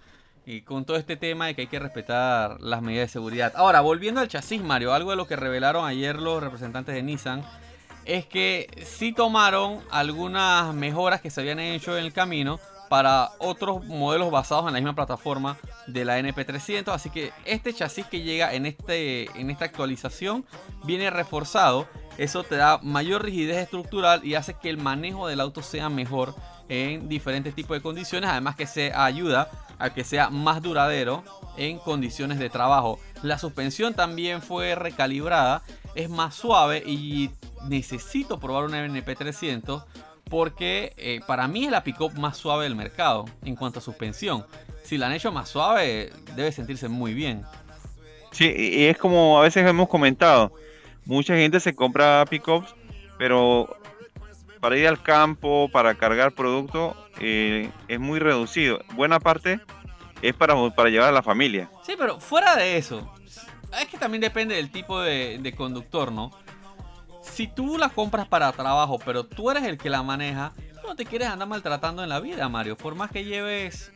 y 0.45 0.63
con 0.63 0.85
todo 0.85 0.97
este 0.97 1.17
tema 1.17 1.47
de 1.47 1.55
que 1.55 1.63
hay 1.63 1.67
que 1.69 1.79
respetar 1.79 2.61
las 2.61 2.83
medidas 2.83 3.09
de 3.09 3.13
seguridad. 3.13 3.53
Ahora, 3.57 3.81
volviendo 3.81 4.21
al 4.21 4.29
chasis, 4.29 4.63
Mario, 4.63 4.93
algo 4.93 5.11
de 5.11 5.17
lo 5.17 5.27
que 5.27 5.37
revelaron 5.37 5.87
ayer 5.87 6.19
los 6.19 6.43
representantes 6.43 6.95
de 6.95 7.03
Nissan 7.03 7.43
es 8.05 8.27
que 8.27 8.69
sí 8.85 9.13
tomaron 9.13 9.81
algunas 9.91 10.75
mejoras 10.75 11.21
que 11.21 11.31
se 11.31 11.41
habían 11.41 11.61
hecho 11.61 11.97
en 11.97 12.05
el 12.05 12.13
camino 12.13 12.59
para 12.91 13.31
otros 13.39 13.87
modelos 13.87 14.33
basados 14.33 14.67
en 14.67 14.73
la 14.73 14.81
misma 14.81 14.97
plataforma 14.97 15.57
de 15.87 16.05
la 16.05 16.19
NP300. 16.19 16.89
Así 16.89 17.09
que 17.09 17.33
este 17.45 17.73
chasis 17.73 18.05
que 18.05 18.23
llega 18.23 18.53
en, 18.53 18.67
este, 18.67 19.31
en 19.41 19.49
esta 19.49 19.65
actualización 19.65 20.45
viene 20.83 21.09
reforzado. 21.09 21.87
Eso 22.19 22.43
te 22.43 22.57
da 22.57 22.81
mayor 22.83 23.23
rigidez 23.25 23.59
estructural 23.59 24.25
y 24.27 24.35
hace 24.35 24.55
que 24.55 24.69
el 24.71 24.77
manejo 24.77 25.29
del 25.29 25.41
auto 25.41 25.63
sea 25.63 25.89
mejor 25.89 26.35
en 26.69 27.09
diferentes 27.09 27.55
tipos 27.55 27.77
de 27.77 27.81
condiciones. 27.81 28.29
Además 28.29 28.57
que 28.57 28.67
se 28.67 28.93
ayuda 28.93 29.49
a 29.79 29.91
que 29.91 30.03
sea 30.03 30.29
más 30.29 30.61
duradero 30.61 31.23
en 31.57 31.79
condiciones 31.79 32.41
de 32.41 32.51
trabajo. 32.51 32.99
La 33.23 33.39
suspensión 33.39 33.95
también 33.95 34.43
fue 34.43 34.75
recalibrada, 34.75 35.63
es 35.95 36.11
más 36.11 36.35
suave 36.35 36.83
y 36.85 37.31
necesito 37.69 38.41
probar 38.41 38.65
una 38.65 38.85
NP300 38.85 39.85
porque 40.31 40.95
eh, 40.97 41.21
para 41.27 41.49
mí 41.49 41.67
es 41.67 41.71
la 41.71 41.83
pickup 41.83 42.15
más 42.15 42.39
suave 42.39 42.65
del 42.65 42.77
mercado 42.77 43.27
en 43.45 43.57
cuanto 43.57 43.81
a 43.81 43.83
suspensión. 43.83 44.47
Si 44.85 44.97
la 44.97 45.07
han 45.07 45.13
hecho 45.13 45.33
más 45.33 45.51
suave, 45.51 46.11
debe 46.37 46.53
sentirse 46.53 46.89
muy 46.89 47.13
bien. 47.13 47.45
Sí, 48.31 48.47
y 48.57 48.85
es 48.85 48.97
como 48.97 49.39
a 49.39 49.43
veces 49.43 49.67
hemos 49.67 49.89
comentado, 49.89 50.53
mucha 51.05 51.35
gente 51.35 51.59
se 51.59 51.75
compra 51.75 52.25
pickups, 52.31 52.75
pero 53.19 53.77
para 54.61 54.79
ir 54.79 54.87
al 54.87 55.03
campo, 55.03 55.69
para 55.73 55.97
cargar 55.97 56.33
producto, 56.33 56.97
eh, 57.19 57.69
es 57.89 57.99
muy 57.99 58.21
reducido. 58.21 58.81
Buena 58.95 59.19
parte 59.19 59.61
es 60.23 60.35
para, 60.35 60.55
para 60.71 60.91
llevar 60.91 61.09
a 61.09 61.13
la 61.13 61.23
familia. 61.23 61.69
Sí, 61.85 61.95
pero 61.99 62.21
fuera 62.21 62.55
de 62.55 62.77
eso, 62.77 63.13
es 63.81 63.89
que 63.89 63.99
también 63.99 64.21
depende 64.21 64.55
del 64.55 64.71
tipo 64.71 65.01
de, 65.01 65.39
de 65.41 65.53
conductor, 65.55 66.13
¿no? 66.13 66.31
Si 67.31 67.47
tú 67.47 67.79
la 67.79 67.89
compras 67.89 68.29
para 68.29 68.53
trabajo, 68.53 68.99
pero 69.05 69.25
tú 69.25 69.51
eres 69.51 69.65
el 69.65 69.79
que 69.79 69.89
la 69.89 70.03
maneja, 70.03 70.53
no 70.87 70.95
te 70.95 71.05
quieres 71.05 71.29
andar 71.29 71.49
maltratando 71.49 72.03
en 72.03 72.09
la 72.09 72.21
vida, 72.21 72.49
Mario. 72.49 72.77
Por 72.77 72.95
más 72.95 73.11
que 73.11 73.25
lleves 73.25 73.93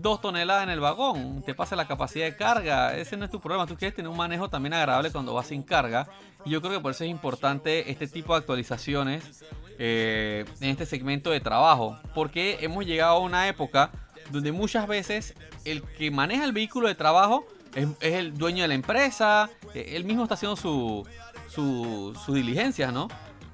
dos 0.00 0.20
toneladas 0.20 0.64
en 0.64 0.70
el 0.70 0.80
vagón, 0.80 1.42
te 1.42 1.54
pasa 1.54 1.76
la 1.76 1.86
capacidad 1.86 2.24
de 2.24 2.36
carga, 2.36 2.96
ese 2.96 3.16
no 3.16 3.24
es 3.24 3.30
tu 3.30 3.40
problema. 3.40 3.66
Tú 3.66 3.76
quieres 3.76 3.94
tener 3.94 4.10
un 4.10 4.16
manejo 4.16 4.48
también 4.48 4.74
agradable 4.74 5.10
cuando 5.10 5.34
vas 5.34 5.46
sin 5.46 5.62
carga. 5.62 6.08
Y 6.44 6.50
yo 6.50 6.60
creo 6.60 6.72
que 6.72 6.80
por 6.80 6.90
eso 6.90 7.04
es 7.04 7.10
importante 7.10 7.90
este 7.90 8.06
tipo 8.06 8.34
de 8.34 8.40
actualizaciones 8.40 9.44
eh, 9.78 10.44
en 10.60 10.70
este 10.70 10.86
segmento 10.86 11.30
de 11.30 11.40
trabajo. 11.40 11.98
Porque 12.14 12.58
hemos 12.60 12.84
llegado 12.84 13.16
a 13.16 13.20
una 13.20 13.48
época 13.48 13.90
donde 14.30 14.52
muchas 14.52 14.86
veces 14.86 15.34
el 15.64 15.82
que 15.82 16.10
maneja 16.10 16.44
el 16.44 16.52
vehículo 16.52 16.88
de 16.88 16.94
trabajo 16.94 17.46
es, 17.74 17.88
es 18.00 18.14
el 18.14 18.34
dueño 18.34 18.62
de 18.62 18.68
la 18.68 18.74
empresa, 18.74 19.50
eh, 19.74 19.92
él 19.96 20.04
mismo 20.04 20.22
está 20.22 20.34
haciendo 20.34 20.56
su, 20.56 21.06
su, 21.54 22.18
sus 22.24 22.34
diligencias, 22.34 22.92
¿no? 22.92 23.08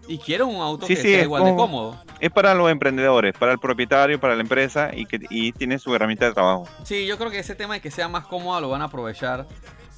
Y 0.08 0.18
quiere 0.18 0.42
un 0.42 0.56
auto 0.56 0.86
Sí, 0.86 0.96
que 0.96 1.02
sí, 1.02 1.08
sea 1.12 1.22
igual 1.22 1.44
de 1.44 1.54
cómodo. 1.54 1.96
Es 2.18 2.30
para 2.30 2.54
los 2.54 2.70
emprendedores, 2.70 3.32
para 3.38 3.52
el 3.52 3.58
propietario, 3.58 4.18
para 4.18 4.34
la 4.34 4.40
empresa 4.40 4.90
y 4.92 5.06
que 5.06 5.20
y 5.30 5.52
tiene 5.52 5.78
su 5.78 5.94
herramienta 5.94 6.26
de 6.26 6.32
trabajo. 6.32 6.66
Sí, 6.84 7.06
yo 7.06 7.16
creo 7.16 7.30
que 7.30 7.38
ese 7.38 7.54
tema 7.54 7.74
de 7.74 7.80
que 7.80 7.90
sea 7.90 8.08
más 8.08 8.26
cómoda 8.26 8.60
lo 8.60 8.70
van 8.70 8.82
a 8.82 8.86
aprovechar 8.86 9.46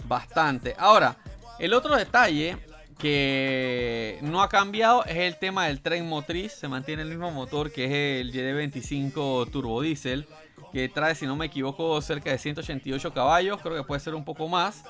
bastante. 0.07 0.75
Ahora, 0.79 1.17
el 1.59 1.73
otro 1.73 1.97
detalle 1.97 2.59
que 2.99 4.19
no 4.23 4.43
ha 4.43 4.49
cambiado 4.49 5.05
es 5.05 5.17
el 5.17 5.39
tema 5.39 5.67
del 5.67 5.81
tren 5.81 6.09
motriz. 6.09 6.53
Se 6.53 6.69
mantiene 6.69 7.03
el 7.03 7.09
mismo 7.09 7.31
motor 7.31 7.73
que 7.73 7.87
es 7.87 8.21
el 8.21 8.33
YD25 8.33 9.51
Turbo 9.51 9.81
Diesel, 9.81 10.27
que 10.73 10.89
trae, 10.89 11.15
si 11.15 11.27
no 11.27 11.37
me 11.37 11.47
equivoco, 11.47 12.01
cerca 12.01 12.31
de 12.31 12.39
188 12.39 13.13
caballos. 13.13 13.61
Creo 13.63 13.77
que 13.77 13.83
puede 13.83 14.01
ser 14.01 14.15
un 14.15 14.25
poco 14.25 14.49
más. 14.49 14.85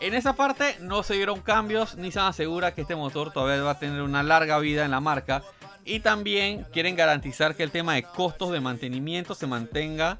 En 0.00 0.14
esa 0.14 0.34
parte 0.34 0.76
no 0.80 1.02
se 1.02 1.14
dieron 1.14 1.40
cambios, 1.40 1.96
Nissan 1.96 2.26
asegura 2.26 2.72
que 2.72 2.82
este 2.82 2.94
motor 2.94 3.32
todavía 3.32 3.62
va 3.64 3.72
a 3.72 3.78
tener 3.78 4.02
una 4.02 4.22
larga 4.22 4.58
vida 4.58 4.84
en 4.84 4.92
la 4.92 5.00
marca. 5.00 5.42
Y 5.84 6.00
también 6.00 6.66
quieren 6.72 6.94
garantizar 6.94 7.56
que 7.56 7.62
el 7.62 7.70
tema 7.70 7.94
de 7.94 8.02
costos 8.02 8.52
de 8.52 8.60
mantenimiento 8.60 9.34
se 9.34 9.46
mantenga 9.46 10.18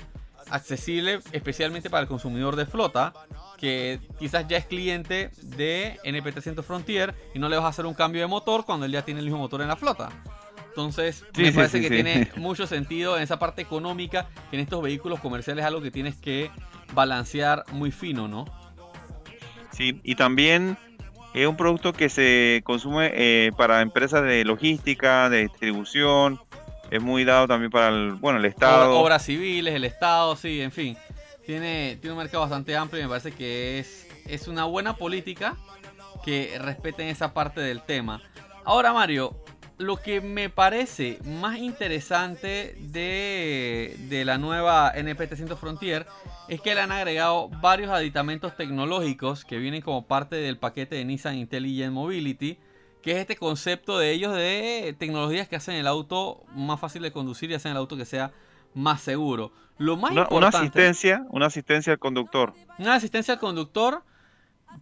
accesible, 0.51 1.21
especialmente 1.33 1.91
para 1.91 2.03
el 2.03 2.09
consumidor 2.09 2.57
de 2.57 2.67
flota, 2.67 3.13
que 3.59 4.01
quizás 4.19 4.49
ya 4.49 4.57
es 4.57 4.65
cliente 4.65 5.31
de 5.43 5.99
NP300 6.05 6.63
Frontier 6.63 7.15
y 7.35 7.39
no 7.39 7.49
le 7.49 7.57
vas 7.57 7.67
a 7.67 7.69
hacer 7.69 7.87
un 7.87 7.95
cambio 7.95 8.23
de 8.23 8.27
motor 8.27 8.65
cuando 8.65 8.87
él 8.87 8.93
ya 8.93 9.05
tiene 9.05 9.21
el 9.21 9.27
mismo 9.27 9.39
motor 9.39 9.61
en 9.61 9.69
la 9.69 9.77
flota. 9.77 10.09
Entonces, 10.69 11.25
Sí, 11.35 11.43
me 11.43 11.53
parece 11.53 11.79
sí, 11.79 11.83
que 11.83 11.91
tiene 11.91 12.31
mucho 12.37 12.67
sentido 12.67 13.17
en 13.17 13.23
esa 13.23 13.39
parte 13.39 13.63
económica, 13.63 14.29
que 14.51 14.57
en 14.57 14.63
estos 14.63 14.83
vehículos 14.83 15.21
comerciales 15.21 15.63
es 15.63 15.67
algo 15.67 15.83
que 15.83 15.91
tienes 15.91 16.17
que 16.17 16.51
balancear 16.95 17.65
muy 17.73 17.91
fino, 17.91 18.27
¿no? 18.27 18.45
Sí, 19.79 20.01
y 20.03 20.17
también 20.17 20.77
es 21.35 21.47
un 21.47 21.57
producto 21.57 21.93
que 21.93 22.09
se 22.09 22.61
consume 22.65 23.13
eh, 23.15 23.53
para 23.57 23.81
empresas 23.81 24.23
de 24.25 24.45
logística, 24.45 25.31
de 25.31 25.43
distribución. 25.43 26.41
Es 26.91 27.01
muy 27.01 27.25
dado 27.25 27.47
también 27.47 27.71
para 27.71 27.89
el, 27.89 28.15
bueno, 28.15 28.39
el 28.41 28.45
Estado. 28.45 28.91
Obra- 28.91 29.01
Obras 29.03 29.25
civiles, 29.25 29.73
el 29.75 29.85
Estado, 29.85 30.35
sí, 30.37 30.61
en 30.61 30.73
fin. 30.73 30.97
Tiene, 31.47 31.97
tiene 32.01 32.13
un 32.13 32.19
mercado 32.19 32.41
bastante 32.43 32.77
amplio 32.77 33.01
y 33.01 33.05
me 33.05 33.09
parece 33.11 33.31
que 33.33 33.79
es, 33.79 34.07
es 34.27 34.49
una 34.49 34.65
buena 34.65 34.97
política 34.97 35.57
que 36.25 36.59
respeten 36.61 37.07
esa 37.09 37.33
parte 37.33 37.61
del 37.61 37.81
tema. 37.83 38.21
Ahora, 38.65 38.93
Mario, 38.93 39.37
lo 39.79 39.97
que 39.97 40.21
me 40.21 40.51
parece 40.51 41.19
más 41.25 41.59
interesante 41.59 42.77
de, 42.81 43.97
de 44.09 44.25
la 44.25 44.37
nueva 44.37 44.93
NP300 44.95 45.57
Frontier 45.57 46.07
es 46.49 46.61
que 46.61 46.75
le 46.75 46.81
han 46.81 46.91
agregado 46.91 47.49
varios 47.61 47.91
aditamentos 47.91 48.57
tecnológicos 48.57 49.45
que 49.45 49.59
vienen 49.59 49.81
como 49.81 50.07
parte 50.07 50.37
del 50.37 50.59
paquete 50.59 50.97
de 50.97 51.05
Nissan 51.05 51.37
Intelligent 51.37 51.93
Mobility, 51.93 52.59
que 53.03 53.13
es 53.13 53.19
este 53.19 53.37
concepto 53.37 53.99
de 53.99 54.11
ellos 54.11 54.35
de 54.35 54.97
tecnologías 54.99 55.47
que 55.47 55.57
hacen 55.57 55.77
el 55.77 55.87
auto 55.87 56.43
más 56.55 56.81
fácil 56.81 57.03
de 57.03 57.13
conducir 57.13 57.51
y 57.51 57.55
hacen 57.55 57.71
el 57.71 57.79
auto 57.79 57.97
que 57.97 58.05
sea 58.05 58.33
más 58.75 59.01
seguro. 59.01 59.53
Lo 59.79 59.97
más 59.97 60.11
Una, 60.11 60.23
una 60.23 60.47
importante, 60.47 60.59
asistencia, 60.59 61.25
una 61.31 61.47
asistencia 61.47 61.93
al 61.93 62.01
conductor. 62.01 62.53
una 62.79 62.95
asistencia 62.95 63.35
al 63.35 63.41
conductor 63.41 64.03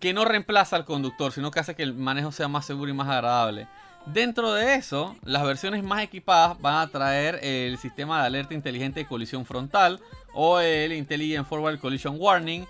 que 0.01 0.15
no 0.15 0.25
reemplaza 0.25 0.77
al 0.77 0.87
conductor, 0.87 1.33
sino 1.33 1.51
que 1.51 1.61
hace 1.61 1.75
que 1.75 1.83
el 1.83 1.93
manejo 1.93 2.33
sea 2.33 2.49
más 2.49 2.65
seguro 2.65 2.91
y 2.91 2.95
más 2.95 3.09
agradable. 3.09 3.69
Dentro 4.07 4.53
de 4.53 4.77
eso, 4.77 5.17
las 5.25 5.43
versiones 5.45 5.83
más 5.83 6.03
equipadas 6.03 6.61
van 6.61 6.77
a 6.77 6.87
traer 6.87 7.41
el 7.43 7.77
sistema 7.77 8.21
de 8.21 8.27
alerta 8.27 8.55
inteligente 8.55 9.01
de 9.01 9.07
colisión 9.07 9.45
frontal 9.45 10.01
o 10.33 10.61
el 10.61 10.93
Intelligent 10.93 11.47
Forward 11.47 11.81
Collision 11.81 12.17
Warning, 12.19 12.67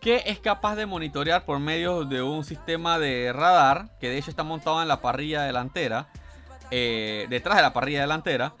que 0.00 0.24
es 0.26 0.40
capaz 0.40 0.74
de 0.74 0.86
monitorear 0.86 1.44
por 1.44 1.60
medio 1.60 2.04
de 2.04 2.22
un 2.22 2.44
sistema 2.44 2.98
de 2.98 3.32
radar, 3.32 3.96
que 4.00 4.08
de 4.08 4.18
hecho 4.18 4.30
está 4.30 4.42
montado 4.42 4.82
en 4.82 4.88
la 4.88 5.00
parrilla 5.00 5.42
delantera, 5.42 6.08
eh, 6.72 7.26
detrás 7.30 7.56
de 7.56 7.62
la 7.62 7.72
parrilla 7.72 8.00
delantera, 8.00 8.54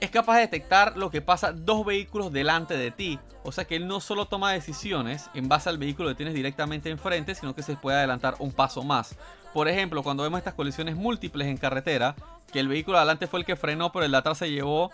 es 0.00 0.10
capaz 0.10 0.34
de 0.34 0.40
detectar 0.40 0.96
lo 0.96 1.12
que 1.12 1.20
pasa 1.20 1.52
dos 1.52 1.86
vehículos 1.86 2.32
delante 2.32 2.76
de 2.76 2.90
ti. 2.90 3.20
O 3.44 3.52
sea 3.52 3.66
que 3.66 3.76
él 3.76 3.86
no 3.86 4.00
solo 4.00 4.26
toma 4.26 4.52
decisiones 4.52 5.30
en 5.32 5.48
base 5.48 5.68
al 5.68 5.78
vehículo 5.78 6.08
que 6.08 6.16
tienes 6.16 6.34
directamente 6.34 6.90
enfrente, 6.90 7.36
sino 7.36 7.54
que 7.54 7.62
se 7.62 7.76
puede 7.76 7.98
adelantar 7.98 8.34
un 8.40 8.50
paso 8.50 8.82
más. 8.82 9.16
Por 9.52 9.68
ejemplo, 9.68 10.02
cuando 10.02 10.22
vemos 10.22 10.38
estas 10.38 10.54
colisiones 10.54 10.96
múltiples 10.96 11.48
en 11.48 11.56
carretera, 11.56 12.14
que 12.52 12.60
el 12.60 12.68
vehículo 12.68 12.96
de 12.96 13.02
adelante 13.02 13.26
fue 13.26 13.40
el 13.40 13.46
que 13.46 13.56
frenó, 13.56 13.92
pero 13.92 14.04
el 14.04 14.12
de 14.12 14.18
atrás 14.18 14.38
se 14.38 14.50
llevó 14.50 14.90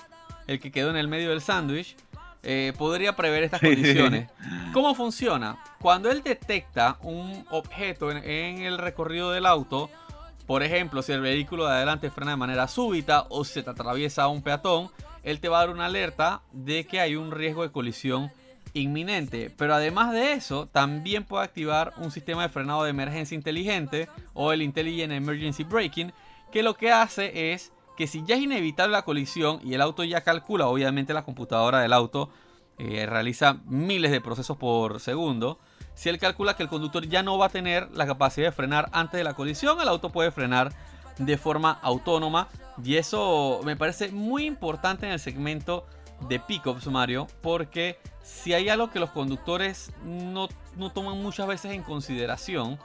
el 0.46 0.60
que 0.60 0.72
quedó 0.72 0.90
en 0.90 0.96
el 0.96 1.08
medio 1.08 1.30
del 1.30 1.40
sándwich, 1.40 1.96
eh, 2.42 2.72
podría 2.76 3.14
prever 3.14 3.42
estas 3.42 3.60
condiciones. 3.62 4.30
¿Cómo 4.72 4.94
funciona? 4.94 5.58
Cuando 5.80 6.10
él 6.10 6.22
detecta 6.22 6.98
un 7.02 7.44
objeto 7.50 8.10
en, 8.10 8.18
en 8.18 8.62
el 8.62 8.78
recorrido 8.78 9.30
del 9.30 9.46
auto, 9.46 9.90
por 10.46 10.62
ejemplo, 10.62 11.02
si 11.02 11.12
el 11.12 11.20
vehículo 11.20 11.66
de 11.66 11.72
adelante 11.72 12.10
frena 12.10 12.32
de 12.32 12.38
manera 12.38 12.68
súbita 12.68 13.26
o 13.28 13.44
se 13.44 13.62
te 13.62 13.70
atraviesa 13.70 14.28
un 14.28 14.42
peatón, 14.42 14.90
él 15.22 15.40
te 15.40 15.48
va 15.48 15.58
a 15.58 15.66
dar 15.66 15.70
una 15.70 15.86
alerta 15.86 16.40
de 16.52 16.86
que 16.86 17.00
hay 17.00 17.16
un 17.16 17.32
riesgo 17.32 17.62
de 17.62 17.70
colisión 17.70 18.32
inminente. 18.74 19.50
Pero 19.56 19.74
además 19.74 20.12
de 20.12 20.32
eso, 20.32 20.66
también 20.66 21.24
puede 21.24 21.44
activar 21.44 21.92
un 21.98 22.10
sistema 22.10 22.42
de 22.42 22.48
frenado 22.48 22.84
de 22.84 22.90
emergencia 22.90 23.34
inteligente 23.34 24.08
o 24.34 24.52
el 24.52 24.62
Intelligent 24.62 25.12
Emergency 25.12 25.64
Braking, 25.64 26.12
que 26.52 26.62
lo 26.62 26.74
que 26.74 26.92
hace 26.92 27.52
es 27.52 27.72
que 27.96 28.06
si 28.06 28.24
ya 28.24 28.36
es 28.36 28.42
inevitable 28.42 28.92
la 28.92 29.02
colisión 29.02 29.60
y 29.64 29.74
el 29.74 29.80
auto 29.80 30.04
ya 30.04 30.22
calcula, 30.22 30.68
obviamente 30.68 31.12
la 31.12 31.24
computadora 31.24 31.80
del 31.80 31.92
auto 31.92 32.30
eh, 32.78 33.06
realiza 33.06 33.58
miles 33.64 34.12
de 34.12 34.20
procesos 34.20 34.56
por 34.56 35.00
segundo, 35.00 35.58
si 35.94 36.08
él 36.08 36.18
calcula 36.18 36.54
que 36.54 36.62
el 36.62 36.68
conductor 36.68 37.08
ya 37.08 37.24
no 37.24 37.38
va 37.38 37.46
a 37.46 37.48
tener 37.48 37.90
la 37.90 38.06
capacidad 38.06 38.46
de 38.46 38.52
frenar 38.52 38.88
antes 38.92 39.18
de 39.18 39.24
la 39.24 39.34
colisión, 39.34 39.80
el 39.80 39.88
auto 39.88 40.10
puede 40.10 40.30
frenar 40.30 40.72
de 41.18 41.36
forma 41.36 41.72
autónoma. 41.82 42.46
Y 42.84 42.94
eso 42.94 43.60
me 43.64 43.74
parece 43.74 44.12
muy 44.12 44.44
importante 44.46 45.06
en 45.06 45.12
el 45.12 45.18
segmento 45.18 45.86
de 46.28 46.38
pickups, 46.40 46.86
Mario, 46.88 47.26
porque 47.42 47.98
si 48.22 48.52
hay 48.54 48.68
algo 48.68 48.90
que 48.90 48.98
los 49.00 49.10
conductores 49.10 49.92
no, 50.04 50.48
no 50.76 50.90
toman 50.90 51.22
muchas 51.22 51.46
veces 51.46 51.72
en 51.72 51.82
consideración, 51.82 52.78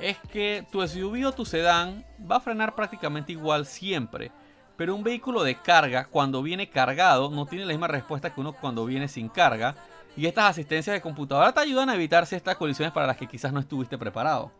es 0.00 0.18
que 0.32 0.64
tu 0.70 0.86
SUV 0.86 1.26
o 1.26 1.32
tu 1.32 1.44
sedán 1.44 2.04
va 2.30 2.36
a 2.36 2.40
frenar 2.40 2.74
prácticamente 2.74 3.32
igual 3.32 3.66
siempre. 3.66 4.30
Pero 4.76 4.94
un 4.94 5.02
vehículo 5.02 5.42
de 5.42 5.54
carga, 5.54 6.04
cuando 6.04 6.42
viene 6.42 6.68
cargado, 6.68 7.30
no 7.30 7.46
tiene 7.46 7.64
la 7.64 7.72
misma 7.72 7.88
respuesta 7.88 8.34
que 8.34 8.40
uno 8.40 8.52
cuando 8.52 8.84
viene 8.84 9.08
sin 9.08 9.28
carga. 9.28 9.74
Y 10.18 10.26
estas 10.26 10.50
asistencias 10.50 10.94
de 10.94 11.00
computadora 11.00 11.52
te 11.52 11.60
ayudan 11.60 11.88
a 11.90 11.94
evitar 11.94 12.26
ciertas 12.26 12.56
colisiones 12.56 12.92
para 12.92 13.06
las 13.06 13.16
que 13.16 13.26
quizás 13.26 13.52
no 13.52 13.60
estuviste 13.60 13.96
preparado. 13.96 14.50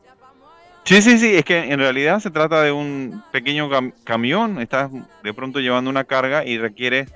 Sí, 0.84 1.02
sí, 1.02 1.18
sí, 1.18 1.34
es 1.34 1.44
que 1.44 1.70
en 1.72 1.78
realidad 1.80 2.20
se 2.20 2.30
trata 2.30 2.62
de 2.62 2.72
un 2.72 3.22
pequeño 3.32 3.68
cam- 3.68 3.92
camión, 4.04 4.60
estás 4.60 4.90
de 5.22 5.34
pronto 5.34 5.58
llevando 5.60 5.90
una 5.90 6.04
carga 6.04 6.44
y 6.44 6.58
requiere 6.58 7.08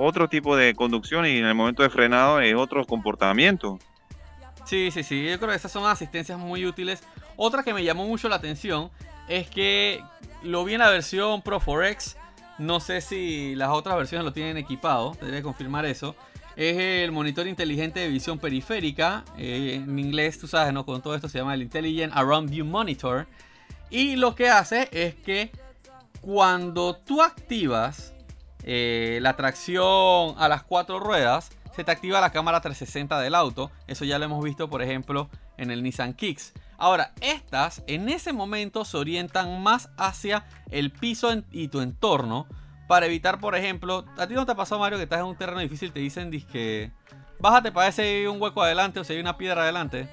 otro 0.00 0.28
tipo 0.28 0.56
de 0.56 0.74
conducción 0.74 1.26
y 1.26 1.36
en 1.36 1.44
el 1.44 1.54
momento 1.54 1.82
de 1.82 1.90
frenado 1.90 2.40
es 2.40 2.54
otro 2.54 2.84
comportamiento. 2.86 3.78
Sí, 4.64 4.90
sí, 4.90 5.02
sí. 5.02 5.28
Yo 5.28 5.38
creo 5.38 5.50
que 5.50 5.56
esas 5.56 5.72
son 5.72 5.84
asistencias 5.86 6.38
muy 6.38 6.64
útiles. 6.66 7.02
Otra 7.36 7.62
que 7.62 7.74
me 7.74 7.84
llamó 7.84 8.06
mucho 8.06 8.28
la 8.28 8.36
atención 8.36 8.90
es 9.28 9.48
que 9.48 10.02
lo 10.42 10.64
vi 10.64 10.74
en 10.74 10.80
la 10.80 10.90
versión 10.90 11.42
Pro 11.42 11.60
4X. 11.60 12.16
No 12.58 12.80
sé 12.80 13.00
si 13.00 13.54
las 13.54 13.70
otras 13.70 13.96
versiones 13.96 14.24
lo 14.24 14.32
tienen 14.32 14.56
equipado. 14.56 15.16
Debería 15.20 15.42
confirmar 15.42 15.86
eso. 15.86 16.14
Es 16.56 16.76
el 16.76 17.12
monitor 17.12 17.46
inteligente 17.46 18.00
de 18.00 18.08
visión 18.08 18.38
periférica. 18.38 19.24
eh, 19.38 19.80
en 19.82 19.98
inglés, 19.98 20.38
tú 20.38 20.46
sabes, 20.46 20.72
¿no? 20.72 20.84
Con 20.84 21.00
todo 21.02 21.14
esto 21.14 21.28
se 21.28 21.38
llama 21.38 21.54
el 21.54 21.62
Intelligent 21.62 22.12
Around 22.14 22.50
View 22.50 22.64
Monitor. 22.66 23.26
Y 23.90 24.16
lo 24.16 24.34
que 24.34 24.48
hace 24.48 24.88
es 24.92 25.14
que 25.14 25.50
cuando 26.20 26.96
tú 26.96 27.22
activas 27.22 28.12
eh, 28.64 29.18
la 29.22 29.36
tracción 29.36 30.34
a 30.38 30.48
las 30.48 30.62
cuatro 30.62 31.00
ruedas, 31.00 31.50
se 31.74 31.84
te 31.84 31.92
activa 31.92 32.20
la 32.20 32.32
cámara 32.32 32.60
360 32.60 33.20
del 33.20 33.34
auto. 33.34 33.70
Eso 33.86 34.04
ya 34.04 34.18
lo 34.18 34.24
hemos 34.24 34.44
visto, 34.44 34.68
por 34.68 34.82
ejemplo, 34.82 35.30
en 35.56 35.70
el 35.70 35.82
Nissan 35.82 36.14
Kicks. 36.14 36.52
Ahora, 36.78 37.12
estas 37.20 37.82
en 37.86 38.08
ese 38.08 38.32
momento 38.32 38.84
se 38.84 38.96
orientan 38.96 39.62
más 39.62 39.90
hacia 39.96 40.46
el 40.70 40.90
piso 40.90 41.30
y 41.50 41.68
tu 41.68 41.80
entorno 41.80 42.46
para 42.88 43.06
evitar, 43.06 43.38
por 43.38 43.54
ejemplo, 43.54 44.04
a 44.18 44.26
ti 44.26 44.34
no 44.34 44.46
te 44.46 44.52
ha 44.52 44.56
pasado, 44.56 44.80
Mario, 44.80 44.98
que 44.98 45.04
estás 45.04 45.20
en 45.20 45.26
un 45.26 45.36
terreno 45.36 45.60
difícil, 45.60 45.92
te 45.92 46.00
dicen 46.00 46.30
que 46.30 46.90
bájate 47.38 47.70
para 47.70 47.92
si 47.92 48.02
hay 48.02 48.26
un 48.26 48.40
hueco 48.42 48.62
adelante 48.62 48.98
o 48.98 49.04
si 49.04 49.12
hay 49.12 49.20
una 49.20 49.36
piedra 49.36 49.62
adelante. 49.62 50.08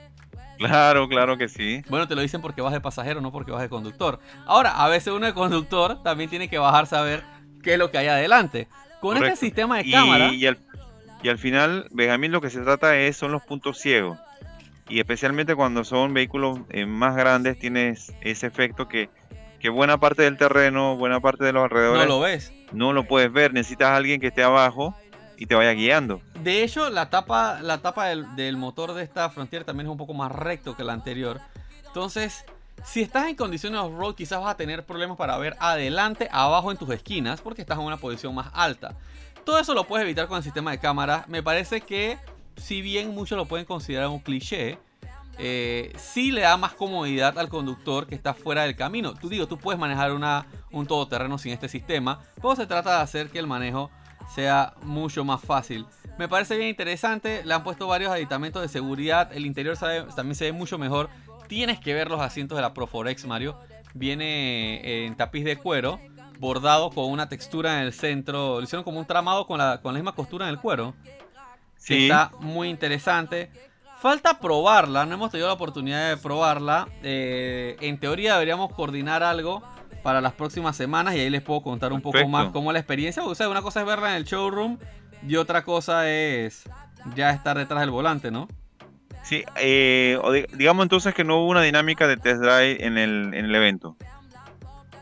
Claro, 0.58 1.08
claro 1.08 1.38
que 1.38 1.48
sí. 1.48 1.84
Bueno, 1.90 2.08
te 2.08 2.16
lo 2.16 2.22
dicen 2.22 2.42
porque 2.42 2.62
vas 2.62 2.74
de 2.74 2.82
pasajero, 2.82 3.22
no 3.22 3.32
porque 3.32 3.52
vas 3.52 3.62
de 3.62 3.70
conductor. 3.70 4.20
Ahora, 4.46 4.72
a 4.72 4.88
veces 4.90 5.14
uno 5.14 5.26
de 5.26 5.34
conductor 5.34 6.02
también 6.04 6.30
tiene 6.30 6.50
que 6.50 6.58
bajarse 6.58 6.96
a 6.96 7.02
ver 7.02 7.24
qué 7.63 7.74
es 7.74 7.80
lo 7.80 7.91
que 7.91 7.98
hay 7.98 8.08
adelante. 8.08 8.67
Con 9.02 9.12
Correcto. 9.13 9.34
este 9.34 9.46
sistema 9.46 9.78
de 9.78 9.91
cámara, 9.91 10.34
Y, 10.34 10.48
al, 10.48 10.58
y 11.22 11.30
al 11.30 11.38
final, 11.38 11.88
Benjamín, 11.91 12.32
lo 12.32 12.41
que 12.41 12.50
se 12.50 12.62
trata 12.62 12.98
es 12.98 13.15
son 13.17 13.32
los 13.32 13.43
puntos 13.43 13.78
ciegos. 13.80 14.17
Y 14.89 15.00
especialmente 15.00 15.54
cuando 15.56 15.84
son 15.84 16.13
vehículos 16.13 16.60
eh, 16.70 16.86
más 16.86 17.15
grandes, 17.15 17.60
tienes 17.60 18.13
ese 18.22 18.48
efecto 18.48 18.88
que, 18.88 19.10
que 19.60 19.70
buena 19.70 20.00
parte 20.00 20.24
del 20.24 20.38
terreno, 20.38 20.96
buena 20.96 21.20
parte 21.20 21.43
de 21.43 21.52
los 21.52 21.62
no 21.62 21.65
alrededores 21.65 22.08
lo 22.08 22.20
ves. 22.22 22.54
no 22.72 22.93
lo 22.93 23.04
puedes 23.04 23.32
ver. 23.32 23.54
Necesitas 23.54 23.89
a 23.89 23.96
alguien 23.98 24.20
que 24.22 24.28
esté 24.28 24.43
abajo 24.43 24.96
y 25.38 25.46
te 25.46 25.56
vaya 25.56 25.74
guiando. 25.74 26.22
De 26.41 26.63
hecho, 26.63 26.89
la 26.89 27.10
tapa, 27.10 27.60
la 27.62 27.80
tapa 27.80 28.08
del, 28.08 28.36
del 28.36 28.58
motor 28.58 28.93
de 28.93 29.04
esta 29.04 29.30
Frontier 29.30 29.63
también 29.65 29.88
es 29.88 29.91
un 29.91 29.98
poco 29.98 30.13
más 30.13 30.32
recto 30.32 30.76
que 30.76 30.84
la 30.84 30.93
anterior. 30.93 31.39
Entonces, 31.86 32.46
si 32.84 33.02
estás 33.02 33.28
en 33.28 33.36
condiciones 33.36 33.80
off-road, 33.80 34.16
quizás 34.16 34.40
vas 34.40 34.52
a 34.52 34.58
tener 34.58 34.86
problemas 34.86 35.18
para 35.18 35.38
ver 35.38 35.56
adelante, 35.60 36.30
abajo 36.32 36.72
en 36.72 36.78
tus 36.78 36.90
esquinas, 36.90 37.42
porque 37.42 37.62
estás 37.62 37.78
en 37.78 37.86
una 37.86 37.98
posición 37.98 38.34
más 38.34 38.50
alta. 38.54 38.96
Todo 39.44 39.60
eso 39.60 39.74
lo 39.74 39.86
puedes 39.86 40.06
evitar 40.06 40.28
con 40.28 40.38
el 40.38 40.44
sistema 40.44 40.72
de 40.72 40.80
cámara. 40.80 41.26
Me 41.28 41.42
parece 41.42 41.82
que, 41.82 42.18
si 42.56 42.82
bien 42.82 43.13
muchos 43.13 43.38
lo 43.38 43.46
pueden 43.46 43.66
considerar 43.66 44.10
un 44.10 44.20
cliché, 44.20 44.78
eh, 45.40 45.94
sí 45.98 46.32
le 46.32 46.42
da 46.42 46.58
más 46.58 46.74
comodidad 46.74 47.38
al 47.38 47.48
conductor 47.48 48.08
que 48.08 48.16
está 48.16 48.34
fuera 48.34 48.63
del 48.63 48.76
camino. 48.76 49.13
Tú 49.13 49.30
digo, 49.30 49.48
tú 49.48 49.58
puedes 49.58 49.80
manejar 49.80 50.13
una, 50.13 50.48
un 50.72 50.88
todoterreno 50.88 51.38
sin 51.38 51.54
este 51.54 51.70
sistema, 51.70 52.22
pero 52.36 52.56
se 52.56 52.66
trata 52.66 52.98
de 52.98 53.02
hacer 53.04 53.30
que 53.30 53.40
el 53.40 53.48
manejo 53.48 53.92
sea 54.34 54.74
mucho 54.82 55.24
más 55.24 55.42
fácil. 55.42 55.86
Me 56.18 56.28
parece 56.28 56.58
bien 56.58 56.70
interesante, 56.70 57.46
le 57.46 57.54
han 57.54 57.63
puesto 57.63 57.88
varios 57.88 58.12
aditamentos 58.12 58.62
de 58.62 58.68
seguridad, 58.68 59.32
el 59.32 59.46
interior 59.46 59.78
también 59.78 60.36
se 60.36 60.46
ve 60.46 60.52
mucho 60.52 60.78
mejor. 60.78 61.10
Tienes 61.48 61.80
que 61.80 61.94
ver 61.94 62.10
los 62.10 62.22
asientos 62.22 62.58
de 62.58 62.62
la 62.62 62.74
Proforex, 62.74 63.26
Mario. 63.26 63.58
Viene 63.94 65.06
en 65.06 65.16
tapiz 65.16 65.44
de 65.44 65.58
cuero, 65.58 66.00
bordado 66.40 66.90
con 66.90 67.10
una 67.12 67.30
textura 67.30 67.80
en 67.80 67.84
el 67.84 67.94
centro. 67.94 68.58
Lo 68.58 68.64
hicieron 68.64 68.84
como 68.84 69.00
un 69.00 69.06
tramado 69.06 69.48
con 69.48 69.58
la, 69.58 69.82
con 69.82 69.94
la 69.94 70.00
misma 70.00 70.14
costura 70.14 70.46
en 70.46 70.52
el 70.52 70.60
cuero. 70.60 70.94
Sí. 71.78 72.04
Está 72.04 72.32
muy 72.40 72.70
interesante. 72.70 73.50
Falta 74.00 74.40
probarla, 74.40 75.06
no 75.06 75.16
hemos 75.16 75.32
tenido 75.32 75.48
la 75.48 75.56
oportunidad 75.56 76.10
de 76.10 76.18
probarla. 76.18 76.88
Eh, 77.02 77.78
en 77.82 78.00
teoría 78.00 78.34
deberíamos 78.34 78.72
coordinar 78.74 79.24
algo 79.24 79.64
para 80.04 80.22
las 80.22 80.34
próximas 80.34 80.76
semanas 80.76 81.16
y 81.16 81.20
ahí 81.20 81.30
les 81.30 81.42
puedo 81.42 81.62
contar 81.62 81.92
un 81.92 82.02
poco 82.02 82.28
más 82.28 82.50
cómo 82.52 82.70
es 82.70 82.74
la 82.74 82.80
experiencia. 82.80 83.24
O 83.24 83.34
sea, 83.34 83.50
una 83.50 83.64
cosa 83.64 83.80
es 83.80 83.88
verla 83.88 84.12
en 84.12 84.18
el 84.18 84.24
showroom 84.26 84.78
y 85.28 85.36
otra 85.36 85.64
cosa 85.64 86.08
es 86.10 86.70
ya 87.16 87.32
estar 87.32 87.58
detrás 87.58 87.80
del 87.80 87.90
volante, 87.90 88.30
¿no? 88.30 88.48
Sí, 89.28 89.44
eh, 89.58 90.18
digamos 90.54 90.84
entonces 90.84 91.13
que 91.13 91.26
no 91.26 91.40
hubo 91.40 91.50
una 91.52 91.62
dinámica 91.62 92.08
de 92.08 92.16
test 92.16 92.40
drive 92.42 92.78
en 92.86 92.98
el, 92.98 93.34
en 93.34 93.44
el 93.46 93.54
evento. 93.56 93.98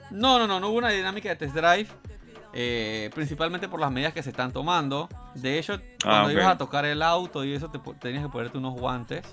No, 0.09 0.39
no, 0.39 0.47
no, 0.47 0.59
no 0.59 0.69
hubo 0.69 0.77
una 0.77 0.89
dinámica 0.89 1.29
de 1.29 1.35
test 1.35 1.53
drive. 1.53 1.87
eh, 2.57 3.09
principalmente 3.13 3.67
por 3.67 3.81
las 3.81 3.91
medidas 3.91 4.13
que 4.13 4.23
se 4.23 4.29
están 4.29 4.53
tomando. 4.53 5.09
De 5.35 5.59
hecho, 5.59 5.77
cuando 6.01 6.27
ok. 6.29 6.33
ibas 6.33 6.45
a 6.47 6.57
tocar 6.57 6.85
el 6.85 7.01
auto 7.03 7.43
y 7.43 7.53
eso, 7.53 7.69
te, 7.69 7.79
tenías 7.99 8.23
que 8.23 8.29
ponerte 8.29 8.57
unos 8.57 8.79
guantes. 8.79 9.23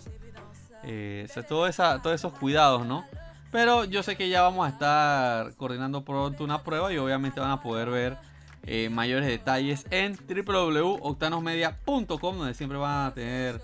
Eh, 0.83 1.25
o 1.31 1.33
sea, 1.33 1.45
todo 1.45 1.69
esa, 1.69 2.03
todos 2.03 2.17
esos 2.17 2.33
cuidados, 2.33 2.85
¿no? 2.85 3.05
Pero 3.53 3.85
yo 3.85 4.03
sé 4.03 4.17
que 4.17 4.29
ya 4.29 4.43
vamos 4.43 4.67
a 4.67 4.71
estar 4.71 5.55
coordinando 5.55 6.05
pronto 6.05 6.43
una 6.43 6.65
prueba 6.65 6.93
y 6.93 6.99
obviamente 6.99 7.39
van 7.39 7.53
a 7.53 7.63
poder 7.63 7.91
ver 7.91 8.17
eh, 8.65 8.89
mayores 8.91 9.29
detalles 9.29 9.87
en 9.91 10.19
www.octanosmedia.com 10.27 12.39
donde 12.39 12.55
siempre 12.55 12.79
van 12.79 13.07
a 13.07 13.15
tener 13.15 13.61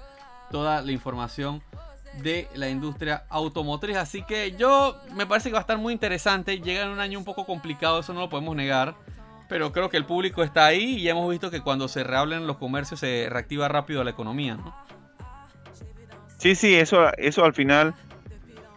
toda 0.50 0.82
la 0.82 0.92
información 0.92 1.62
de 2.22 2.48
la 2.54 2.68
industria 2.68 3.24
automotriz. 3.28 3.96
Así 3.96 4.22
que 4.22 4.52
yo 4.52 4.96
me 5.14 5.26
parece 5.26 5.48
que 5.48 5.54
va 5.54 5.58
a 5.58 5.62
estar 5.62 5.78
muy 5.78 5.92
interesante. 5.92 6.60
Llega 6.60 6.82
en 6.82 6.90
un 6.90 7.00
año 7.00 7.18
un 7.18 7.24
poco 7.24 7.46
complicado, 7.46 8.00
eso 8.00 8.12
no 8.12 8.20
lo 8.20 8.28
podemos 8.28 8.56
negar. 8.56 8.94
Pero 9.48 9.72
creo 9.72 9.88
que 9.88 9.96
el 9.96 10.04
público 10.04 10.42
está 10.42 10.66
ahí 10.66 10.96
y 10.96 11.08
hemos 11.08 11.30
visto 11.30 11.50
que 11.50 11.62
cuando 11.62 11.88
se 11.88 12.04
reabren 12.04 12.46
los 12.46 12.58
comercios 12.58 13.00
se 13.00 13.28
reactiva 13.30 13.68
rápido 13.68 14.04
la 14.04 14.10
economía. 14.10 14.56
¿no? 14.56 14.74
Sí, 16.36 16.54
sí, 16.54 16.74
eso, 16.74 17.10
eso 17.16 17.44
al 17.44 17.54
final 17.54 17.94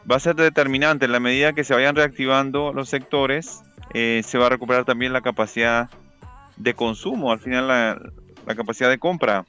va 0.09 0.15
a 0.15 0.19
ser 0.19 0.35
determinante. 0.35 1.05
En 1.05 1.11
la 1.11 1.19
medida 1.19 1.53
que 1.53 1.65
se 1.65 1.73
vayan 1.73 1.95
reactivando 1.95 2.71
los 2.71 2.87
sectores, 2.87 3.63
eh, 3.93 4.21
se 4.23 4.37
va 4.37 4.45
a 4.45 4.49
recuperar 4.49 4.85
también 4.85 5.11
la 5.11 5.21
capacidad 5.21 5.89
de 6.55 6.73
consumo, 6.73 7.31
al 7.31 7.39
final 7.39 7.67
la 7.67 8.55
capacidad 8.55 8.89
de 8.89 8.97
compra. 8.97 9.45